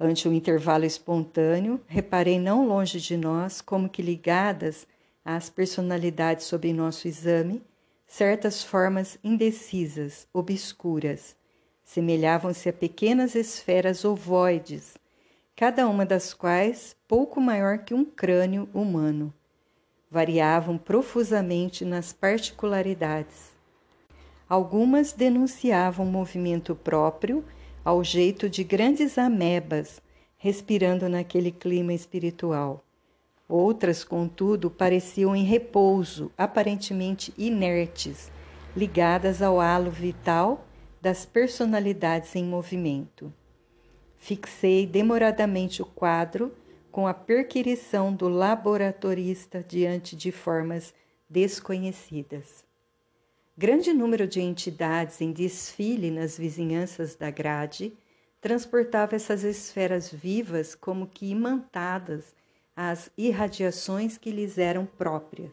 Ante 0.00 0.28
o 0.28 0.32
intervalo 0.32 0.84
espontâneo, 0.84 1.80
reparei 1.86 2.38
não 2.38 2.66
longe 2.66 3.00
de 3.00 3.16
nós, 3.16 3.60
como 3.60 3.88
que 3.88 4.00
ligadas 4.00 4.86
às 5.24 5.50
personalidades 5.50 6.46
sob 6.46 6.72
nosso 6.72 7.08
exame, 7.08 7.62
certas 8.08 8.64
formas 8.64 9.18
indecisas, 9.22 10.26
obscuras, 10.32 11.36
semelhavam-se 11.84 12.68
a 12.68 12.72
pequenas 12.72 13.36
esferas 13.36 14.04
ovoides 14.04 14.94
cada 15.58 15.88
uma 15.88 16.06
das 16.06 16.32
quais 16.32 16.94
pouco 17.08 17.40
maior 17.40 17.78
que 17.78 17.92
um 17.92 18.04
crânio 18.04 18.68
humano. 18.72 19.34
Variavam 20.08 20.78
profusamente 20.78 21.84
nas 21.84 22.12
particularidades. 22.12 23.50
Algumas 24.48 25.12
denunciavam 25.12 26.06
movimento 26.06 26.76
próprio 26.76 27.44
ao 27.84 28.04
jeito 28.04 28.48
de 28.48 28.62
grandes 28.62 29.18
amebas, 29.18 30.00
respirando 30.36 31.08
naquele 31.08 31.50
clima 31.50 31.92
espiritual. 31.92 32.84
Outras, 33.48 34.04
contudo, 34.04 34.70
pareciam 34.70 35.34
em 35.34 35.42
repouso, 35.42 36.30
aparentemente 36.36 37.32
inertes, 37.38 38.30
ligadas 38.76 39.40
ao 39.40 39.58
halo 39.58 39.90
vital 39.90 40.66
das 41.00 41.24
personalidades 41.24 42.36
em 42.36 42.44
movimento. 42.44 43.32
Fixei 44.18 44.86
demoradamente 44.86 45.80
o 45.80 45.86
quadro 45.86 46.52
com 46.92 47.06
a 47.06 47.14
perquirição 47.14 48.12
do 48.12 48.28
laboratorista 48.28 49.64
diante 49.66 50.14
de 50.14 50.30
formas 50.30 50.92
desconhecidas. 51.30 52.64
Grande 53.56 53.92
número 53.92 54.26
de 54.26 54.40
entidades 54.40 55.20
em 55.20 55.32
desfile 55.32 56.10
nas 56.10 56.36
vizinhanças 56.36 57.14
da 57.14 57.30
grade 57.30 57.92
transportava 58.40 59.16
essas 59.16 59.42
esferas 59.42 60.12
vivas 60.12 60.74
como 60.74 61.06
que 61.06 61.30
imantadas 61.30 62.34
às 62.80 63.10
irradiações 63.18 64.16
que 64.16 64.30
lhes 64.30 64.56
eram 64.56 64.86
próprias. 64.86 65.50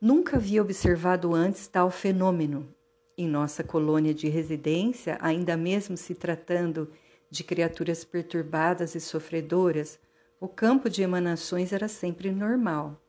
Nunca 0.00 0.36
havia 0.36 0.60
observado 0.60 1.32
antes 1.32 1.68
tal 1.68 1.88
fenômeno. 1.88 2.68
Em 3.16 3.28
nossa 3.28 3.62
colônia 3.62 4.12
de 4.12 4.28
residência, 4.28 5.16
ainda 5.20 5.56
mesmo 5.56 5.96
se 5.96 6.16
tratando 6.16 6.90
de 7.30 7.44
criaturas 7.44 8.04
perturbadas 8.04 8.96
e 8.96 9.00
sofredoras, 9.00 10.00
o 10.40 10.48
campo 10.48 10.90
de 10.90 11.00
emanações 11.00 11.72
era 11.72 11.86
sempre 11.86 12.32
normal. 12.32 13.00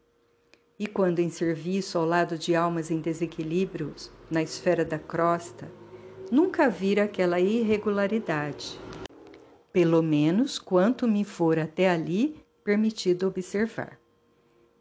E 0.77 0.85
quando 0.85 1.17
em 1.17 1.29
serviço 1.31 1.97
ao 1.97 2.05
lado 2.05 2.37
de 2.37 2.55
almas 2.55 2.91
em 2.91 3.01
desequilíbrios, 3.01 4.11
na 4.29 4.43
esfera 4.43 4.85
da 4.85 4.99
crosta, 4.99 5.71
nunca 6.31 6.69
vira 6.69 7.05
aquela 7.05 7.39
irregularidade. 7.39 8.79
Pelo 9.73 10.03
menos 10.03 10.59
quanto 10.59 11.07
me 11.07 11.23
for 11.23 11.57
até 11.57 11.89
ali 11.89 12.47
permitido 12.69 13.27
observar. 13.27 13.99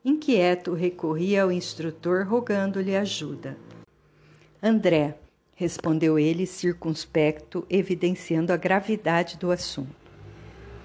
Inquieto, 0.04 0.74
recorri 0.74 1.38
ao 1.38 1.50
instrutor 1.50 2.26
rogando-lhe 2.26 2.94
ajuda. 2.94 3.56
André, 4.62 5.16
respondeu 5.54 6.18
ele 6.18 6.44
circunspecto, 6.44 7.64
evidenciando 7.70 8.52
a 8.52 8.58
gravidade 8.58 9.38
do 9.38 9.50
assunto. 9.50 9.96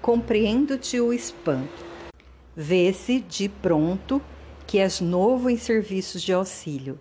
Compreendo-te 0.00 0.98
o 0.98 1.12
espanto. 1.12 1.84
Vê-se 2.56 3.20
de 3.20 3.50
pronto 3.50 4.22
que 4.66 4.78
és 4.78 4.98
novo 5.02 5.50
em 5.50 5.58
serviços 5.58 6.22
de 6.22 6.32
auxílio. 6.32 6.98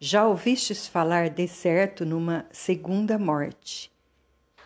Já 0.00 0.26
ouvistes 0.26 0.88
falar 0.88 1.30
de 1.30 1.46
certo 1.46 2.04
numa 2.04 2.46
segunda 2.50 3.16
morte? 3.16 3.92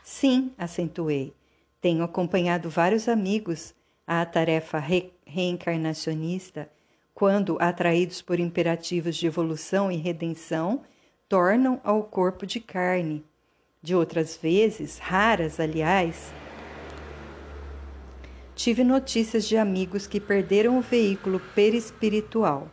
Sim, 0.02 0.52
acentuei. 0.56 1.34
Tenho 1.82 2.02
acompanhado 2.02 2.70
vários 2.70 3.08
amigos 3.08 3.74
à 4.06 4.24
tarefa 4.24 4.78
re 4.78 5.12
reencarnacionista 5.26 6.68
quando, 7.14 7.56
atraídos 7.60 8.20
por 8.20 8.40
imperativos 8.40 9.16
de 9.16 9.26
evolução 9.26 9.90
e 9.90 9.96
redenção, 9.96 10.82
tornam 11.28 11.80
ao 11.84 12.02
corpo 12.02 12.44
de 12.44 12.58
carne. 12.58 13.24
De 13.80 13.94
outras 13.94 14.36
vezes, 14.36 14.98
raras, 14.98 15.60
aliás, 15.60 16.32
tive 18.54 18.82
notícias 18.82 19.46
de 19.46 19.56
amigos 19.56 20.06
que 20.06 20.20
perderam 20.20 20.78
o 20.78 20.80
veículo 20.80 21.40
perispiritual. 21.54 22.68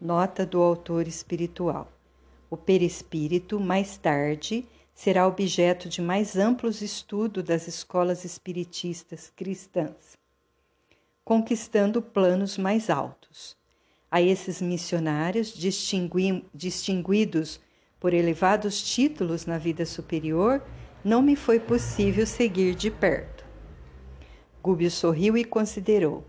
Nota 0.00 0.44
do 0.44 0.60
autor 0.60 1.06
espiritual. 1.06 1.90
O 2.50 2.56
perispírito, 2.56 3.58
mais 3.58 3.96
tarde, 3.96 4.66
será 4.94 5.26
objeto 5.26 5.88
de 5.88 6.00
mais 6.00 6.36
amplos 6.36 6.82
estudos 6.82 7.44
das 7.44 7.66
escolas 7.66 8.24
espiritistas 8.24 9.32
cristãs, 9.34 10.18
conquistando 11.24 12.02
planos 12.02 12.58
mais 12.58 12.90
altos. 12.90 13.56
A 14.10 14.20
esses 14.20 14.60
missionários, 14.60 15.54
distinguidos 16.54 17.60
por 17.98 18.12
elevados 18.12 18.82
títulos 18.82 19.46
na 19.46 19.56
vida 19.56 19.86
superior, 19.86 20.62
não 21.04 21.22
me 21.22 21.34
foi 21.34 21.58
possível 21.58 22.26
seguir 22.26 22.74
de 22.74 22.90
perto. 22.90 23.44
Gúbio 24.62 24.90
sorriu 24.90 25.36
e 25.36 25.44
considerou: 25.44 26.24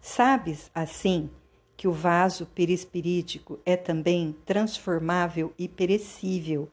Sabes, 0.00 0.70
assim, 0.74 1.30
que 1.76 1.86
o 1.86 1.92
vaso 1.92 2.44
perispirítico 2.46 3.60
é 3.64 3.76
também 3.76 4.36
transformável 4.44 5.54
e 5.56 5.68
perecível, 5.68 6.68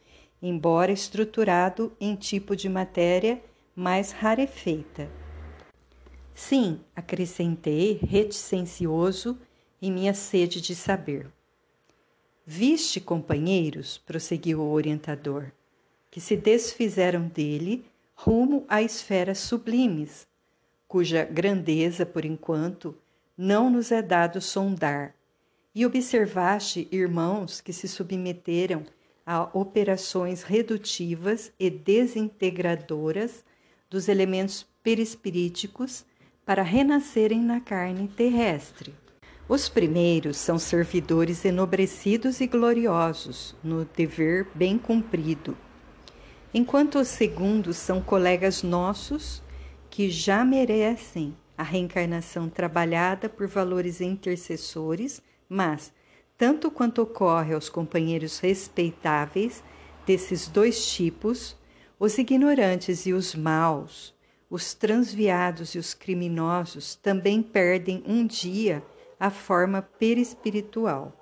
embora 0.47 0.91
estruturado 0.91 1.91
em 1.99 2.15
tipo 2.15 2.55
de 2.55 2.69
matéria 2.69 3.41
mais 3.75 4.11
rarefeita. 4.11 5.09
Sim, 6.35 6.81
acrescentei, 6.95 7.99
reticencioso 8.01 9.39
em 9.81 9.91
minha 9.91 10.13
sede 10.13 10.61
de 10.61 10.75
saber. 10.75 11.27
Viste, 12.45 13.01
companheiros, 13.01 13.97
prosseguiu 13.97 14.61
o 14.61 14.71
orientador, 14.71 15.51
que 16.11 16.21
se 16.21 16.37
desfizeram 16.37 17.27
dele 17.27 17.83
rumo 18.13 18.65
a 18.69 18.83
esferas 18.83 19.39
sublimes, 19.39 20.27
cuja 20.87 21.25
grandeza, 21.25 22.05
por 22.05 22.23
enquanto, 22.23 22.95
não 23.35 23.69
nos 23.69 23.91
é 23.91 24.01
dado 24.01 24.39
sondar. 24.39 25.15
E 25.73 25.85
observaste, 25.85 26.87
irmãos, 26.91 27.59
que 27.59 27.73
se 27.73 27.87
submeteram 27.87 28.85
a 29.25 29.49
operações 29.53 30.43
redutivas 30.43 31.51
e 31.59 31.69
desintegradoras 31.69 33.43
dos 33.89 34.07
elementos 34.07 34.65
perispiríticos 34.83 36.05
para 36.45 36.61
renascerem 36.61 37.41
na 37.41 37.59
carne 37.59 38.07
terrestre. 38.07 38.93
Os 39.47 39.67
primeiros 39.69 40.37
são 40.37 40.59
servidores 40.59 41.45
enobrecidos 41.45 42.41
e 42.41 42.47
gloriosos, 42.47 43.55
no 43.63 43.85
dever 43.85 44.47
bem 44.53 44.77
cumprido, 44.77 45.57
enquanto 46.53 46.99
os 46.99 47.07
segundos 47.07 47.77
são 47.77 48.01
colegas 48.01 48.63
nossos 48.63 49.41
que 49.89 50.09
já 50.09 50.43
merecem 50.43 51.35
a 51.57 51.63
reencarnação 51.63 52.49
trabalhada 52.49 53.29
por 53.29 53.47
valores 53.47 54.01
intercessores, 54.01 55.21
mas, 55.47 55.93
tanto 56.37 56.69
quanto 56.69 57.01
ocorre 57.01 57.53
aos 57.53 57.69
companheiros 57.69 58.39
respeitáveis 58.39 59.63
desses 60.05 60.47
dois 60.47 60.85
tipos, 60.85 61.55
os 61.99 62.17
ignorantes 62.17 63.05
e 63.05 63.13
os 63.13 63.33
maus, 63.33 64.13
os 64.49 64.73
transviados 64.73 65.75
e 65.75 65.79
os 65.79 65.93
criminosos 65.93 66.95
também 66.95 67.41
perdem 67.41 68.03
um 68.05 68.25
dia 68.25 68.83
a 69.19 69.29
forma 69.29 69.81
perispiritual. 69.81 71.13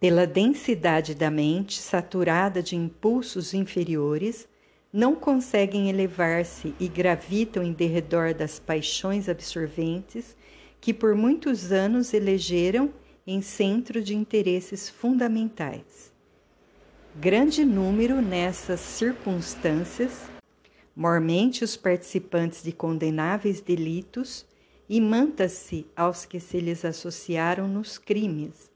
Pela 0.00 0.26
densidade 0.26 1.14
da 1.14 1.30
mente, 1.30 1.80
saturada 1.80 2.62
de 2.62 2.76
impulsos 2.76 3.54
inferiores, 3.54 4.46
não 4.92 5.14
conseguem 5.14 5.88
elevar-se 5.88 6.74
e 6.78 6.88
gravitam 6.88 7.62
em 7.62 7.72
derredor 7.72 8.34
das 8.34 8.58
paixões 8.58 9.28
absorventes 9.28 10.36
que 10.80 10.92
por 10.92 11.14
muitos 11.14 11.72
anos 11.72 12.12
elegeram 12.12 12.92
em 13.26 13.40
centro 13.40 14.02
de 14.02 14.14
interesses 14.14 14.88
fundamentais. 14.88 16.12
Grande 17.16 17.64
número 17.64 18.20
nessas 18.20 18.80
circunstâncias, 18.80 20.22
mormente 20.94 21.64
os 21.64 21.76
participantes 21.76 22.62
de 22.62 22.72
condenáveis 22.72 23.60
delitos, 23.60 24.44
imanta-se 24.88 25.86
aos 25.96 26.24
que 26.26 26.38
se 26.38 26.60
lhes 26.60 26.84
associaram 26.84 27.66
nos 27.66 27.96
crimes. 27.96 28.70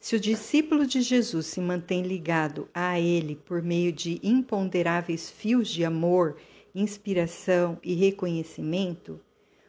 Se 0.00 0.16
o 0.16 0.20
discípulo 0.20 0.86
de 0.86 1.02
Jesus 1.02 1.46
se 1.46 1.60
mantém 1.60 2.02
ligado 2.02 2.68
a 2.72 2.98
ele 2.98 3.34
por 3.34 3.60
meio 3.60 3.92
de 3.92 4.20
imponderáveis 4.22 5.28
fios 5.28 5.68
de 5.68 5.84
amor, 5.84 6.36
inspiração 6.74 7.78
e 7.82 7.94
reconhecimento, 7.94 9.20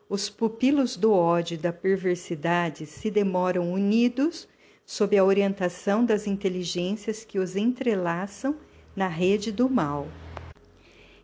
os 0.10 0.28
pupilos 0.28 0.98
do 0.98 1.14
ódio 1.14 1.54
e 1.54 1.58
da 1.58 1.72
perversidade 1.72 2.88
se 2.88 3.12
demoram 3.12 3.72
unidos 3.72 4.48
sob 4.84 5.16
a 5.16 5.24
orientação 5.24 6.04
das 6.04 6.26
inteligências 6.26 7.24
que 7.24 7.38
os 7.38 7.56
entrelaçam 7.56 8.56
na 8.96 9.08
rede 9.08 9.52
do 9.52 9.70
mal. 9.70 10.08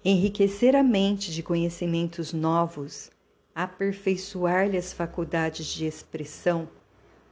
Enriquecer 0.03 0.75
a 0.75 0.83
mente 0.83 1.33
de 1.33 1.41
conhecimentos 1.41 2.31
novos 2.31 3.09
aperfeiçoar-lhe 3.55 4.77
as 4.77 4.91
faculdades 4.91 5.65
de 5.67 5.85
expressão, 5.85 6.67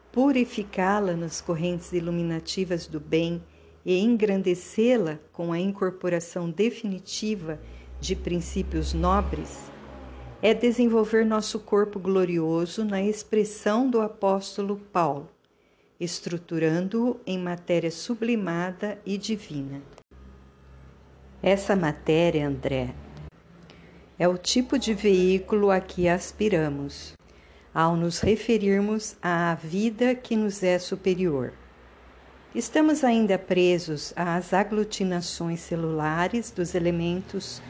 purificá-la 0.09 1.13
nas 1.13 1.41
correntes 1.41 1.91
iluminativas 1.91 2.87
do 2.87 2.97
bem 2.99 3.43
e 3.85 3.99
engrandecê-la 3.99 5.19
com 5.33 5.51
a 5.51 5.59
incorporação 5.59 6.49
definitiva 6.49 7.59
de 7.99 8.15
princípios 8.15 8.93
nobres, 8.93 9.72
é 10.45 10.53
desenvolver 10.53 11.25
nosso 11.25 11.57
corpo 11.57 11.97
glorioso 11.97 12.83
na 12.83 13.01
expressão 13.01 13.89
do 13.89 14.01
apóstolo 14.01 14.75
Paulo, 14.91 15.29
estruturando-o 15.97 17.17
em 17.25 17.39
matéria 17.39 17.89
sublimada 17.89 18.99
e 19.05 19.17
divina. 19.17 19.81
Essa 21.41 21.77
matéria, 21.77 22.45
André, 22.45 22.93
é 24.19 24.27
o 24.27 24.37
tipo 24.37 24.77
de 24.77 24.93
veículo 24.93 25.71
a 25.71 25.79
que 25.79 26.09
aspiramos, 26.09 27.13
ao 27.73 27.95
nos 27.95 28.19
referirmos 28.19 29.15
à 29.21 29.55
vida 29.55 30.13
que 30.13 30.35
nos 30.35 30.61
é 30.61 30.77
superior. 30.77 31.53
Estamos 32.53 33.01
ainda 33.05 33.39
presos 33.39 34.11
às 34.13 34.53
aglutinações 34.53 35.61
celulares 35.61 36.51
dos 36.51 36.75
elementos 36.75 37.61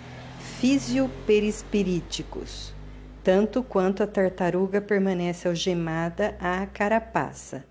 fisioperispiríticos, 0.63 2.73
tanto 3.21 3.61
quanto 3.61 4.01
a 4.01 4.07
tartaruga 4.07 4.79
permanece 4.79 5.45
algemada 5.45 6.37
à 6.39 6.65
carapaça. 6.65 7.65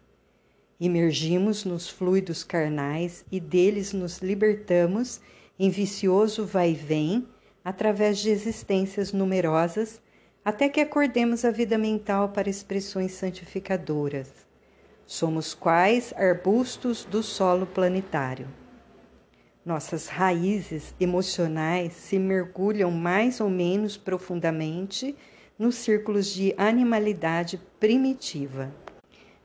Imergimos 0.78 1.64
nos 1.64 1.88
fluidos 1.88 2.44
carnais 2.44 3.24
e 3.33 3.40
deles 3.40 3.94
nos 3.94 4.18
libertamos 4.18 5.22
em 5.59 5.70
vicioso 5.70 6.44
vai-vem 6.44 7.26
através 7.64 8.18
de 8.18 8.28
existências 8.28 9.11
numerosas 9.11 10.02
até 10.44 10.68
que 10.68 10.83
acordemos 10.83 11.46
a 11.46 11.50
vida 11.50 11.78
mental 11.78 12.28
para 12.28 12.50
expressões 12.50 13.12
santificadoras 13.12 14.28
Somos 15.07 15.55
quais 15.55 16.12
arbustos 16.14 17.07
do 17.07 17.22
solo 17.22 17.64
planetário. 17.64 18.46
Nossas 19.64 20.09
raízes 20.09 20.92
emocionais 20.98 21.92
se 21.92 22.18
mergulham 22.18 22.90
mais 22.90 23.40
ou 23.40 23.48
menos 23.48 23.96
profundamente 23.96 25.14
nos 25.57 25.77
círculos 25.77 26.35
de 26.35 26.53
animalidade 26.59 27.61
primitiva. 27.79 28.75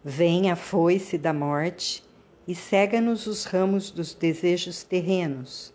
Vem 0.04 0.50
a 0.50 0.56
foice 0.56 1.20
da 1.20 1.32
morte 1.32 2.04
e 2.48 2.56
cega-nos 2.56 3.28
os 3.28 3.46
ramos 3.46 3.92
dos 3.92 4.16
desejos 4.16 4.82
terrenos. 4.82 5.72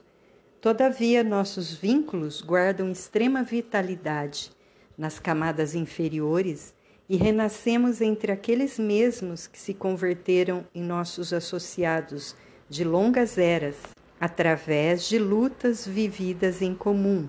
Todavia, 0.60 1.22
nossos 1.22 1.72
vínculos 1.72 2.40
guardam 2.40 2.90
extrema 2.90 3.44
vitalidade 3.44 4.50
nas 4.98 5.20
camadas 5.20 5.74
inferiores 5.74 6.74
e 7.08 7.16
renascemos 7.16 8.00
entre 8.00 8.32
aqueles 8.32 8.78
mesmos 8.78 9.46
que 9.46 9.58
se 9.58 9.74
converteram 9.74 10.64
em 10.74 10.82
nossos 10.82 11.32
associados 11.32 12.34
de 12.68 12.84
longas 12.84 13.38
eras, 13.38 13.76
através 14.22 15.08
de 15.08 15.18
lutas 15.18 15.84
vividas 15.84 16.62
em 16.62 16.76
comum, 16.76 17.28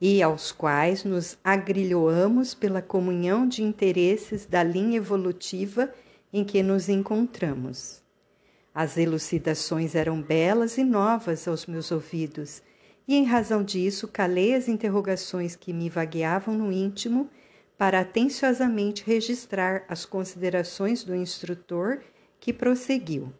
e 0.00 0.22
aos 0.22 0.50
quais 0.50 1.04
nos 1.04 1.36
agrilhoamos 1.44 2.54
pela 2.54 2.80
comunhão 2.80 3.46
de 3.46 3.62
interesses 3.62 4.46
da 4.46 4.62
linha 4.62 4.96
evolutiva 4.96 5.92
em 6.32 6.42
que 6.42 6.62
nos 6.62 6.88
encontramos. 6.88 8.00
As 8.74 8.96
elucidações 8.96 9.94
eram 9.94 10.22
belas 10.22 10.78
e 10.78 10.84
novas 10.84 11.46
aos 11.46 11.66
meus 11.66 11.92
ouvidos, 11.92 12.62
e 13.06 13.14
em 13.14 13.24
razão 13.24 13.62
disso 13.62 14.08
calei 14.08 14.54
as 14.54 14.68
interrogações 14.68 15.54
que 15.54 15.70
me 15.70 15.90
vagueavam 15.90 16.54
no 16.54 16.72
íntimo 16.72 17.28
para 17.76 18.00
atenciosamente 18.00 19.04
registrar 19.04 19.84
as 19.86 20.06
considerações 20.06 21.04
do 21.04 21.14
instrutor, 21.14 22.00
que 22.40 22.54
prosseguiu. 22.54 23.34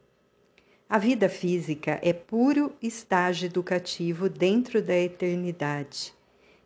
A 0.92 0.98
vida 0.98 1.26
física 1.26 1.98
é 2.02 2.12
puro 2.12 2.70
estágio 2.82 3.46
educativo 3.46 4.28
dentro 4.28 4.82
da 4.82 4.94
eternidade, 4.94 6.12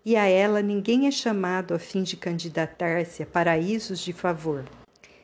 e 0.04 0.16
a 0.16 0.24
ela 0.26 0.60
ninguém 0.60 1.06
é 1.06 1.12
chamado 1.12 1.72
a 1.72 1.78
fim 1.78 2.02
de 2.02 2.16
candidatar-se 2.16 3.22
a 3.22 3.26
paraísos 3.26 4.00
de 4.00 4.12
favor, 4.12 4.64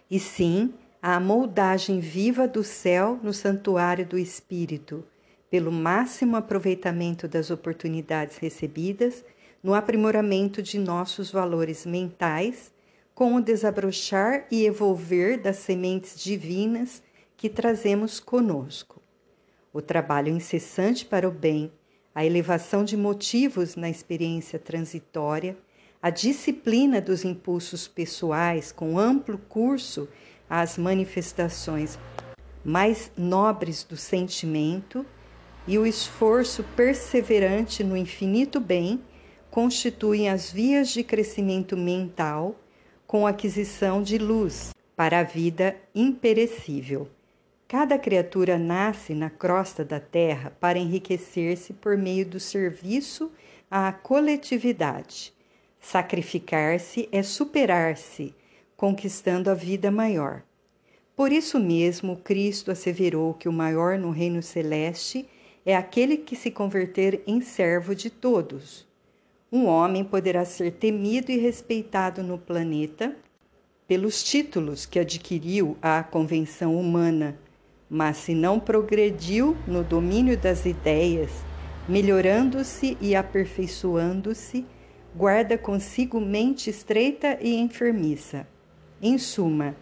e 0.09 0.21
sim 0.21 0.73
a 1.03 1.19
moldagem 1.19 1.99
viva 1.99 2.47
do 2.47 2.63
céu 2.63 3.19
no 3.25 3.33
santuário 3.33 4.07
do 4.07 4.17
espírito, 4.17 5.05
pelo 5.51 5.73
máximo 5.73 6.37
aproveitamento 6.37 7.27
das 7.27 7.51
oportunidades 7.51 8.37
recebidas 8.37 9.25
no 9.61 9.75
aprimoramento 9.75 10.63
de 10.63 10.79
nossos 10.79 11.29
valores 11.29 11.85
mentais, 11.85 12.73
com 13.17 13.35
o 13.35 13.41
desabrochar 13.41 14.47
e 14.49 14.65
evolver 14.65 15.39
das 15.39 15.57
sementes 15.57 16.23
divinas 16.23 17.03
que 17.37 17.49
trazemos 17.49 18.21
conosco. 18.21 19.01
O 19.73 19.81
trabalho 19.81 20.29
incessante 20.29 21.05
para 21.05 21.29
o 21.29 21.33
bem, 21.33 21.73
a 22.15 22.25
elevação 22.25 22.85
de 22.85 22.97
motivos 22.97 23.77
na 23.77 23.89
experiência 23.89 24.59
transitória, 24.59 25.57
a 26.03 26.11
disciplina 26.11 27.01
dos 27.01 27.25
impulsos 27.25 27.87
pessoais 27.87 28.73
com 28.73 28.99
amplo 28.99 29.39
curso 29.39 30.09
às 30.49 30.77
manifestações 30.77 31.99
mais 32.65 33.11
nobres 33.17 33.85
do 33.85 33.97
sentimento 33.97 35.05
e 35.67 35.79
o 35.79 35.87
esforço 35.87 36.65
perseverante 36.77 37.83
no 37.85 37.97
infinito 37.97 38.61
bem 38.61 39.01
constituem 39.51 40.29
as 40.29 40.51
vias 40.51 40.89
de 40.89 41.03
crescimento 41.03 41.77
mental 41.77 42.57
com 43.07 43.27
aquisição 43.27 44.03
de 44.03 44.19
luz 44.19 44.71
para 44.97 45.21
a 45.21 45.23
vida 45.23 45.77
imperecível. 45.95 47.09
Cada 47.73 47.99
criatura 47.99 48.59
nasce 48.59 49.15
na 49.15 49.31
crosta 49.31 49.83
da 49.83 49.99
terra 49.99 50.55
para 50.61 50.79
enriquecer-se 50.79 51.73
por 51.73 51.97
meio 51.97 52.27
do 52.27 52.39
serviço 52.39 53.33
à 53.71 53.91
coletividade. 53.91 55.33
Sacrificar-se 55.81 57.09
é 57.11 57.23
superar-se, 57.23 58.35
conquistando 58.77 59.49
a 59.49 59.55
vida 59.55 59.91
maior. 59.91 60.43
Por 61.17 61.33
isso 61.33 61.59
mesmo, 61.59 62.19
Cristo 62.19 62.71
asseverou 62.71 63.33
que 63.33 63.49
o 63.49 63.53
maior 63.53 63.99
no 63.99 64.11
reino 64.11 64.43
celeste 64.43 65.27
é 65.65 65.75
aquele 65.75 66.19
que 66.19 66.37
se 66.37 66.51
converter 66.51 67.23
em 67.27 67.41
servo 67.41 67.95
de 67.95 68.11
todos. 68.11 68.87
Um 69.51 69.65
homem 69.65 70.05
poderá 70.05 70.45
ser 70.45 70.73
temido 70.73 71.33
e 71.33 71.39
respeitado 71.39 72.23
no 72.23 72.37
planeta 72.37 73.17
pelos 73.89 74.23
títulos 74.23 74.85
que 74.85 74.99
adquiriu 74.99 75.75
à 75.81 76.03
convenção 76.03 76.79
humana, 76.79 77.39
mas 77.93 78.17
se 78.17 78.35
não 78.35 78.59
progrediu 78.59 79.55
no 79.67 79.85
domínio 79.85 80.35
das 80.39 80.65
ideias, 80.65 81.31
melhorando-se 81.87 82.97
e 83.03 83.15
aperfeiçoando-se, 83.15 84.65
guarda 85.15 85.59
consigo 85.59 86.19
mente 86.19 86.71
estreita 86.71 87.37
e 87.39 87.55
enfermiça. 87.55 88.47
Em 89.03 89.19
suma, 89.19 89.77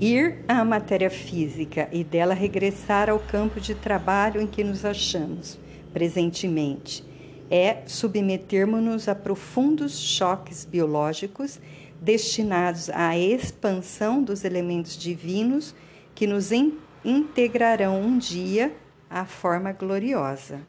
ir 0.00 0.44
à 0.48 0.64
matéria 0.64 1.08
física 1.08 1.88
e 1.92 2.02
dela 2.02 2.34
regressar 2.34 3.08
ao 3.08 3.20
campo 3.20 3.60
de 3.60 3.76
trabalho 3.76 4.40
em 4.40 4.46
que 4.48 4.64
nos 4.64 4.84
achamos 4.84 5.56
presentemente 5.92 7.04
é 7.48 7.82
submetermos-nos 7.86 9.06
a 9.06 9.14
profundos 9.14 9.96
choques 10.00 10.64
biológicos 10.64 11.60
destinados 12.00 12.90
à 12.90 13.16
expansão 13.16 14.20
dos 14.20 14.42
elementos 14.42 14.96
divinos 14.96 15.72
que 16.14 16.26
nos 16.26 16.50
in 16.50 16.72
integrarão 17.04 18.00
um 18.00 18.16
dia 18.16 18.74
à 19.10 19.24
forma 19.24 19.72
gloriosa. 19.72 20.60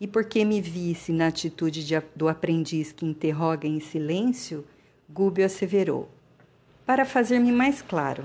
E 0.00 0.06
porque 0.06 0.44
me 0.44 0.60
visse 0.60 1.12
na 1.12 1.26
atitude 1.26 1.84
de, 1.84 1.94
do 2.16 2.28
aprendiz 2.28 2.90
que 2.90 3.04
interroga 3.04 3.68
em 3.68 3.80
silêncio, 3.80 4.64
Gúbio 5.08 5.44
asseverou: 5.44 6.08
Para 6.86 7.04
fazer-me 7.04 7.52
mais 7.52 7.82
claro, 7.82 8.24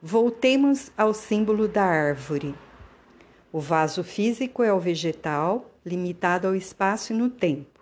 voltemos 0.00 0.90
ao 0.96 1.12
símbolo 1.12 1.68
da 1.68 1.84
árvore. 1.84 2.54
O 3.52 3.60
vaso 3.60 4.02
físico 4.02 4.62
é 4.62 4.72
o 4.72 4.80
vegetal 4.80 5.70
limitado 5.84 6.46
ao 6.46 6.54
espaço 6.54 7.12
e 7.12 7.16
no 7.16 7.28
tempo. 7.28 7.80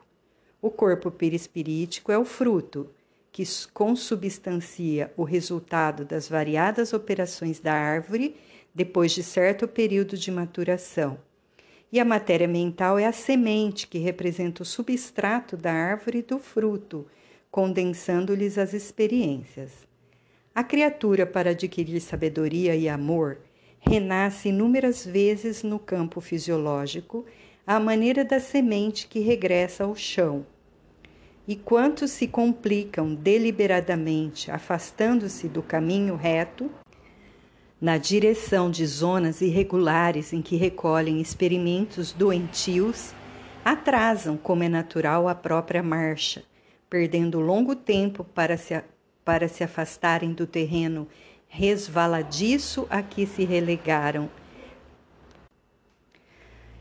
O 0.60 0.70
corpo 0.70 1.10
perispirítico 1.10 2.10
é 2.10 2.18
o 2.18 2.24
fruto, 2.24 2.90
que 3.30 3.44
consubstancia 3.72 5.12
o 5.16 5.22
resultado 5.22 6.04
das 6.04 6.28
variadas 6.28 6.92
operações 6.92 7.60
da 7.60 7.72
árvore 7.72 8.34
depois 8.78 9.10
de 9.10 9.24
certo 9.24 9.66
período 9.66 10.16
de 10.16 10.30
maturação. 10.30 11.18
E 11.90 11.98
a 11.98 12.04
matéria 12.04 12.46
mental 12.46 12.96
é 12.96 13.06
a 13.06 13.12
semente 13.12 13.88
que 13.88 13.98
representa 13.98 14.62
o 14.62 14.64
substrato 14.64 15.56
da 15.56 15.72
árvore 15.72 16.18
e 16.18 16.22
do 16.22 16.38
fruto, 16.38 17.04
condensando-lhes 17.50 18.56
as 18.56 18.72
experiências. 18.74 19.72
A 20.54 20.62
criatura, 20.62 21.26
para 21.26 21.50
adquirir 21.50 22.00
sabedoria 22.00 22.76
e 22.76 22.88
amor, 22.88 23.40
renasce 23.80 24.50
inúmeras 24.50 25.04
vezes 25.04 25.64
no 25.64 25.80
campo 25.80 26.20
fisiológico 26.20 27.26
à 27.66 27.80
maneira 27.80 28.24
da 28.24 28.38
semente 28.38 29.08
que 29.08 29.18
regressa 29.18 29.82
ao 29.82 29.96
chão. 29.96 30.46
E 31.48 31.56
quantos 31.56 32.12
se 32.12 32.28
complicam 32.28 33.12
deliberadamente, 33.12 34.52
afastando-se 34.52 35.48
do 35.48 35.62
caminho 35.62 36.14
reto, 36.14 36.70
na 37.80 37.96
direção 37.96 38.70
de 38.70 38.84
zonas 38.86 39.40
irregulares 39.40 40.32
em 40.32 40.42
que 40.42 40.56
recolhem 40.56 41.20
experimentos 41.20 42.12
doentios, 42.12 43.14
atrasam, 43.64 44.36
como 44.36 44.64
é 44.64 44.68
natural, 44.68 45.28
a 45.28 45.34
própria 45.34 45.82
marcha, 45.82 46.42
perdendo 46.90 47.38
longo 47.38 47.76
tempo 47.76 48.24
para 48.24 48.56
se, 48.56 48.82
para 49.24 49.46
se 49.46 49.62
afastarem 49.62 50.32
do 50.32 50.46
terreno 50.46 51.06
resvaladiço 51.48 52.86
a 52.90 53.02
que 53.02 53.26
se 53.26 53.44
relegaram. 53.44 54.28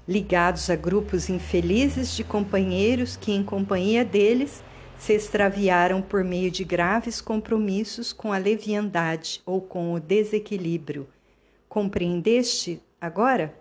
Ligados 0.08 0.70
a 0.70 0.76
grupos 0.76 1.30
infelizes 1.30 2.16
de 2.16 2.24
companheiros 2.24 3.16
que, 3.18 3.32
em 3.32 3.44
companhia 3.44 4.04
deles, 4.04 4.64
se 4.98 5.14
extraviaram 5.14 6.02
por 6.02 6.24
meio 6.24 6.50
de 6.50 6.64
graves 6.64 7.22
compromissos 7.22 8.12
com 8.12 8.34
a 8.34 8.38
leviandade 8.38 9.42
ou 9.46 9.62
com 9.62 9.94
o 9.94 10.00
desequilíbrio. 10.00 11.08
Compreendeste 11.70 12.82
agora? 13.00 13.54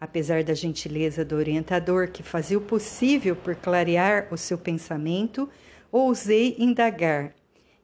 Apesar 0.00 0.44
da 0.44 0.54
gentileza 0.54 1.24
do 1.24 1.34
orientador 1.34 2.08
que 2.08 2.22
fazia 2.22 2.58
o 2.58 2.60
possível 2.60 3.34
por 3.34 3.56
clarear 3.56 4.28
o 4.30 4.36
seu 4.36 4.58
pensamento, 4.58 5.48
ousei 5.90 6.56
indagar: 6.58 7.34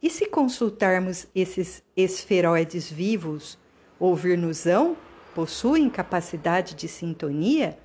e 0.03 0.09
se 0.09 0.27
consultarmos 0.27 1.27
esses 1.35 1.83
esferoides 1.97 2.91
vivos, 2.91 3.59
ouvir-nos-ão? 3.99 4.97
Possuem 5.35 5.89
capacidade 5.89 6.75
de 6.75 6.89
sintonia? 6.89 7.79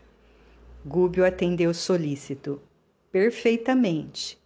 Gúbio 0.85 1.25
atendeu 1.25 1.73
solícito. 1.73 2.61
Perfeitamente. 3.11 4.37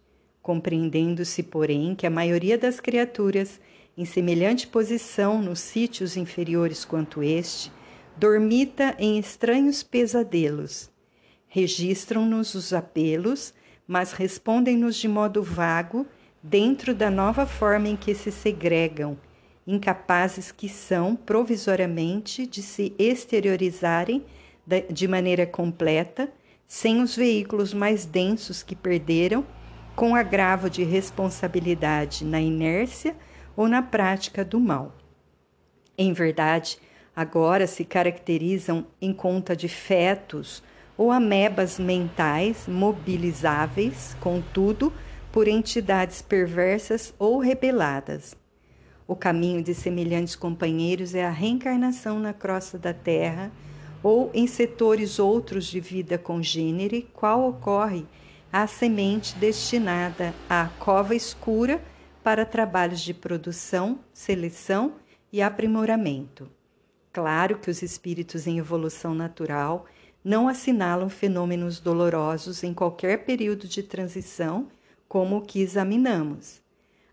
Compreendendo-se, 0.42 1.42
porém, 1.42 1.94
que 1.94 2.06
a 2.06 2.10
maioria 2.10 2.56
das 2.56 2.80
criaturas, 2.80 3.60
em 3.96 4.04
semelhante 4.04 4.66
posição 4.66 5.42
nos 5.42 5.60
sítios 5.60 6.16
inferiores 6.16 6.84
quanto 6.84 7.22
este, 7.22 7.70
dormita 8.16 8.94
em 8.98 9.18
estranhos 9.18 9.82
pesadelos. 9.82 10.90
Registram-nos 11.48 12.54
os 12.54 12.72
apelos, 12.72 13.52
mas 13.86 14.12
respondem-nos 14.12 14.96
de 14.96 15.08
modo 15.08 15.42
vago, 15.42 16.06
dentro 16.42 16.94
da 16.94 17.10
nova 17.10 17.44
forma 17.46 17.88
em 17.88 17.96
que 17.96 18.14
se 18.14 18.32
segregam 18.32 19.18
incapazes 19.70 20.50
que 20.50 20.68
são, 20.68 21.14
provisoriamente, 21.14 22.46
de 22.46 22.62
se 22.62 22.92
exteriorizarem 22.98 24.24
de 24.90 25.08
maneira 25.08 25.46
completa, 25.46 26.32
sem 26.66 27.00
os 27.00 27.16
veículos 27.16 27.72
mais 27.74 28.04
densos 28.04 28.62
que 28.62 28.76
perderam, 28.76 29.44
com 30.00 30.14
agravo 30.14 30.70
de 30.70 30.82
responsabilidade 30.82 32.24
na 32.24 32.40
inércia 32.40 33.14
ou 33.54 33.68
na 33.68 33.82
prática 33.82 34.42
do 34.42 34.58
mal. 34.58 34.96
Em 35.98 36.14
verdade, 36.14 36.78
agora 37.14 37.66
se 37.66 37.84
caracterizam 37.84 38.86
em 38.98 39.12
conta 39.12 39.54
de 39.54 39.68
fetos 39.68 40.62
ou 40.96 41.12
amebas 41.12 41.78
mentais 41.78 42.66
mobilizáveis, 42.66 44.16
contudo, 44.20 44.90
por 45.30 45.46
entidades 45.46 46.22
perversas 46.22 47.12
ou 47.18 47.38
rebeladas, 47.38 48.34
o 49.06 49.14
caminho 49.14 49.62
de 49.62 49.74
semelhantes 49.74 50.34
companheiros 50.34 51.14
é 51.14 51.26
a 51.26 51.30
reencarnação 51.30 52.18
na 52.18 52.32
crosta 52.32 52.78
da 52.78 52.94
terra 52.94 53.52
ou 54.02 54.30
em 54.32 54.46
setores 54.46 55.18
outros 55.18 55.66
de 55.66 55.78
vida 55.78 56.16
congênere, 56.16 57.06
qual 57.12 57.46
ocorre 57.46 58.06
a 58.52 58.66
semente 58.66 59.36
destinada 59.36 60.34
à 60.48 60.68
cova 60.78 61.14
escura 61.14 61.82
para 62.22 62.44
trabalhos 62.44 63.00
de 63.00 63.14
produção, 63.14 64.00
seleção 64.12 64.94
e 65.32 65.40
aprimoramento. 65.40 66.50
Claro 67.12 67.58
que 67.58 67.70
os 67.70 67.82
espíritos 67.82 68.46
em 68.46 68.58
evolução 68.58 69.14
natural 69.14 69.86
não 70.24 70.48
assinalam 70.48 71.08
fenômenos 71.08 71.80
dolorosos 71.80 72.62
em 72.62 72.74
qualquer 72.74 73.24
período 73.24 73.66
de 73.66 73.82
transição, 73.82 74.68
como 75.08 75.38
o 75.38 75.42
que 75.42 75.60
examinamos. 75.60 76.60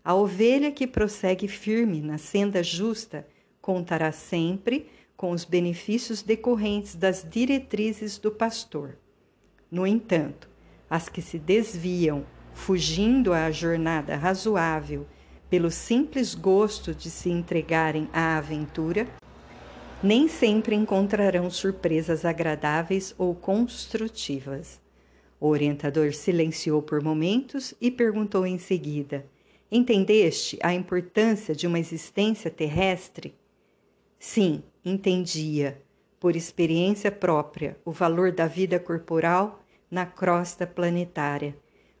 A 0.04 0.14
ovelha 0.14 0.70
que 0.70 0.86
prossegue 0.86 1.48
firme 1.48 2.00
na 2.00 2.18
senda 2.18 2.62
justa 2.62 3.26
contará 3.60 4.12
sempre 4.12 4.88
com 5.16 5.32
os 5.32 5.44
benefícios 5.44 6.22
decorrentes 6.22 6.94
das 6.94 7.26
diretrizes 7.28 8.18
do 8.18 8.30
pastor. 8.30 8.96
No 9.70 9.86
entanto, 9.86 10.48
as 10.90 11.08
que 11.08 11.20
se 11.20 11.38
desviam, 11.38 12.24
fugindo 12.54 13.32
à 13.32 13.50
jornada 13.50 14.16
razoável, 14.16 15.06
pelo 15.48 15.70
simples 15.70 16.34
gosto 16.34 16.94
de 16.94 17.10
se 17.10 17.30
entregarem 17.30 18.08
à 18.12 18.36
aventura, 18.36 19.08
nem 20.02 20.28
sempre 20.28 20.74
encontrarão 20.74 21.50
surpresas 21.50 22.24
agradáveis 22.24 23.14
ou 23.18 23.34
construtivas. 23.34 24.80
O 25.40 25.48
orientador 25.48 26.12
silenciou 26.12 26.82
por 26.82 27.02
momentos 27.02 27.74
e 27.80 27.90
perguntou 27.90 28.46
em 28.46 28.58
seguida: 28.58 29.24
Entendeste 29.70 30.58
a 30.62 30.74
importância 30.74 31.54
de 31.54 31.66
uma 31.66 31.78
existência 31.78 32.50
terrestre? 32.50 33.34
Sim, 34.18 34.62
entendia, 34.84 35.80
por 36.18 36.34
experiência 36.34 37.10
própria, 37.10 37.76
o 37.84 37.92
valor 37.92 38.32
da 38.32 38.46
vida 38.46 38.78
corporal 38.80 39.62
na 39.90 40.04
crosta 40.04 40.66
planetária. 40.66 41.56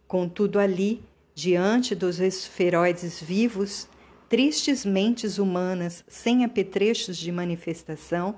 Contudo, 0.06 0.58
ali, 0.58 1.02
diante 1.34 1.94
dos 1.94 2.20
esferoides 2.20 3.20
vivos, 3.20 3.88
tristes 4.28 4.84
mentes 4.84 5.38
humanas 5.38 6.04
sem 6.08 6.44
apetrechos 6.44 7.16
de 7.16 7.32
manifestação, 7.32 8.36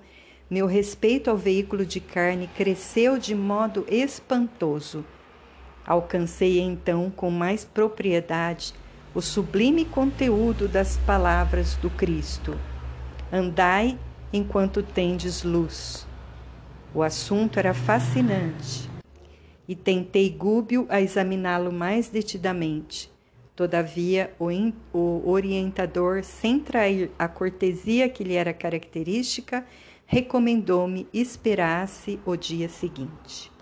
meu 0.49 0.67
respeito 0.67 1.31
ao 1.31 1.37
veículo 1.37 1.87
de 1.87 2.01
carne 2.01 2.49
cresceu 2.49 3.19
de 3.19 3.35
modo 3.35 3.87
espantoso. 3.89 5.05
Alcancei 5.87 6.61
então 6.61 7.11
com 7.11 7.31
mais 7.31 7.65
propriedade 7.65 8.75
o 9.15 9.21
sublime 9.21 9.85
conteúdo 9.85 10.69
das 10.69 10.97
palavras 10.99 11.77
do 11.77 11.89
Cristo. 11.91 12.59
Andai 13.33 13.99
enquanto 14.33 14.83
tendes 14.83 15.43
luz. 15.43 16.07
O 16.93 17.03
assunto 17.03 17.59
era 17.59 17.73
fascinante 17.73 18.90
e 19.71 19.77
tentei 19.77 20.29
Gúbio 20.29 20.85
a 20.89 21.01
examiná-lo 21.01 21.73
mais 21.73 22.09
detidamente. 22.09 23.09
Todavia, 23.55 24.35
o, 24.37 24.49
o 24.93 25.31
orientador, 25.31 26.25
sem 26.25 26.59
trair 26.59 27.09
a 27.17 27.29
cortesia 27.29 28.09
que 28.09 28.25
lhe 28.25 28.35
era 28.35 28.53
característica, 28.53 29.65
recomendou-me 30.07 31.07
esperasse 31.15 32.19
o 32.27 32.35
dia 32.35 32.69
seguinte. 32.69 33.53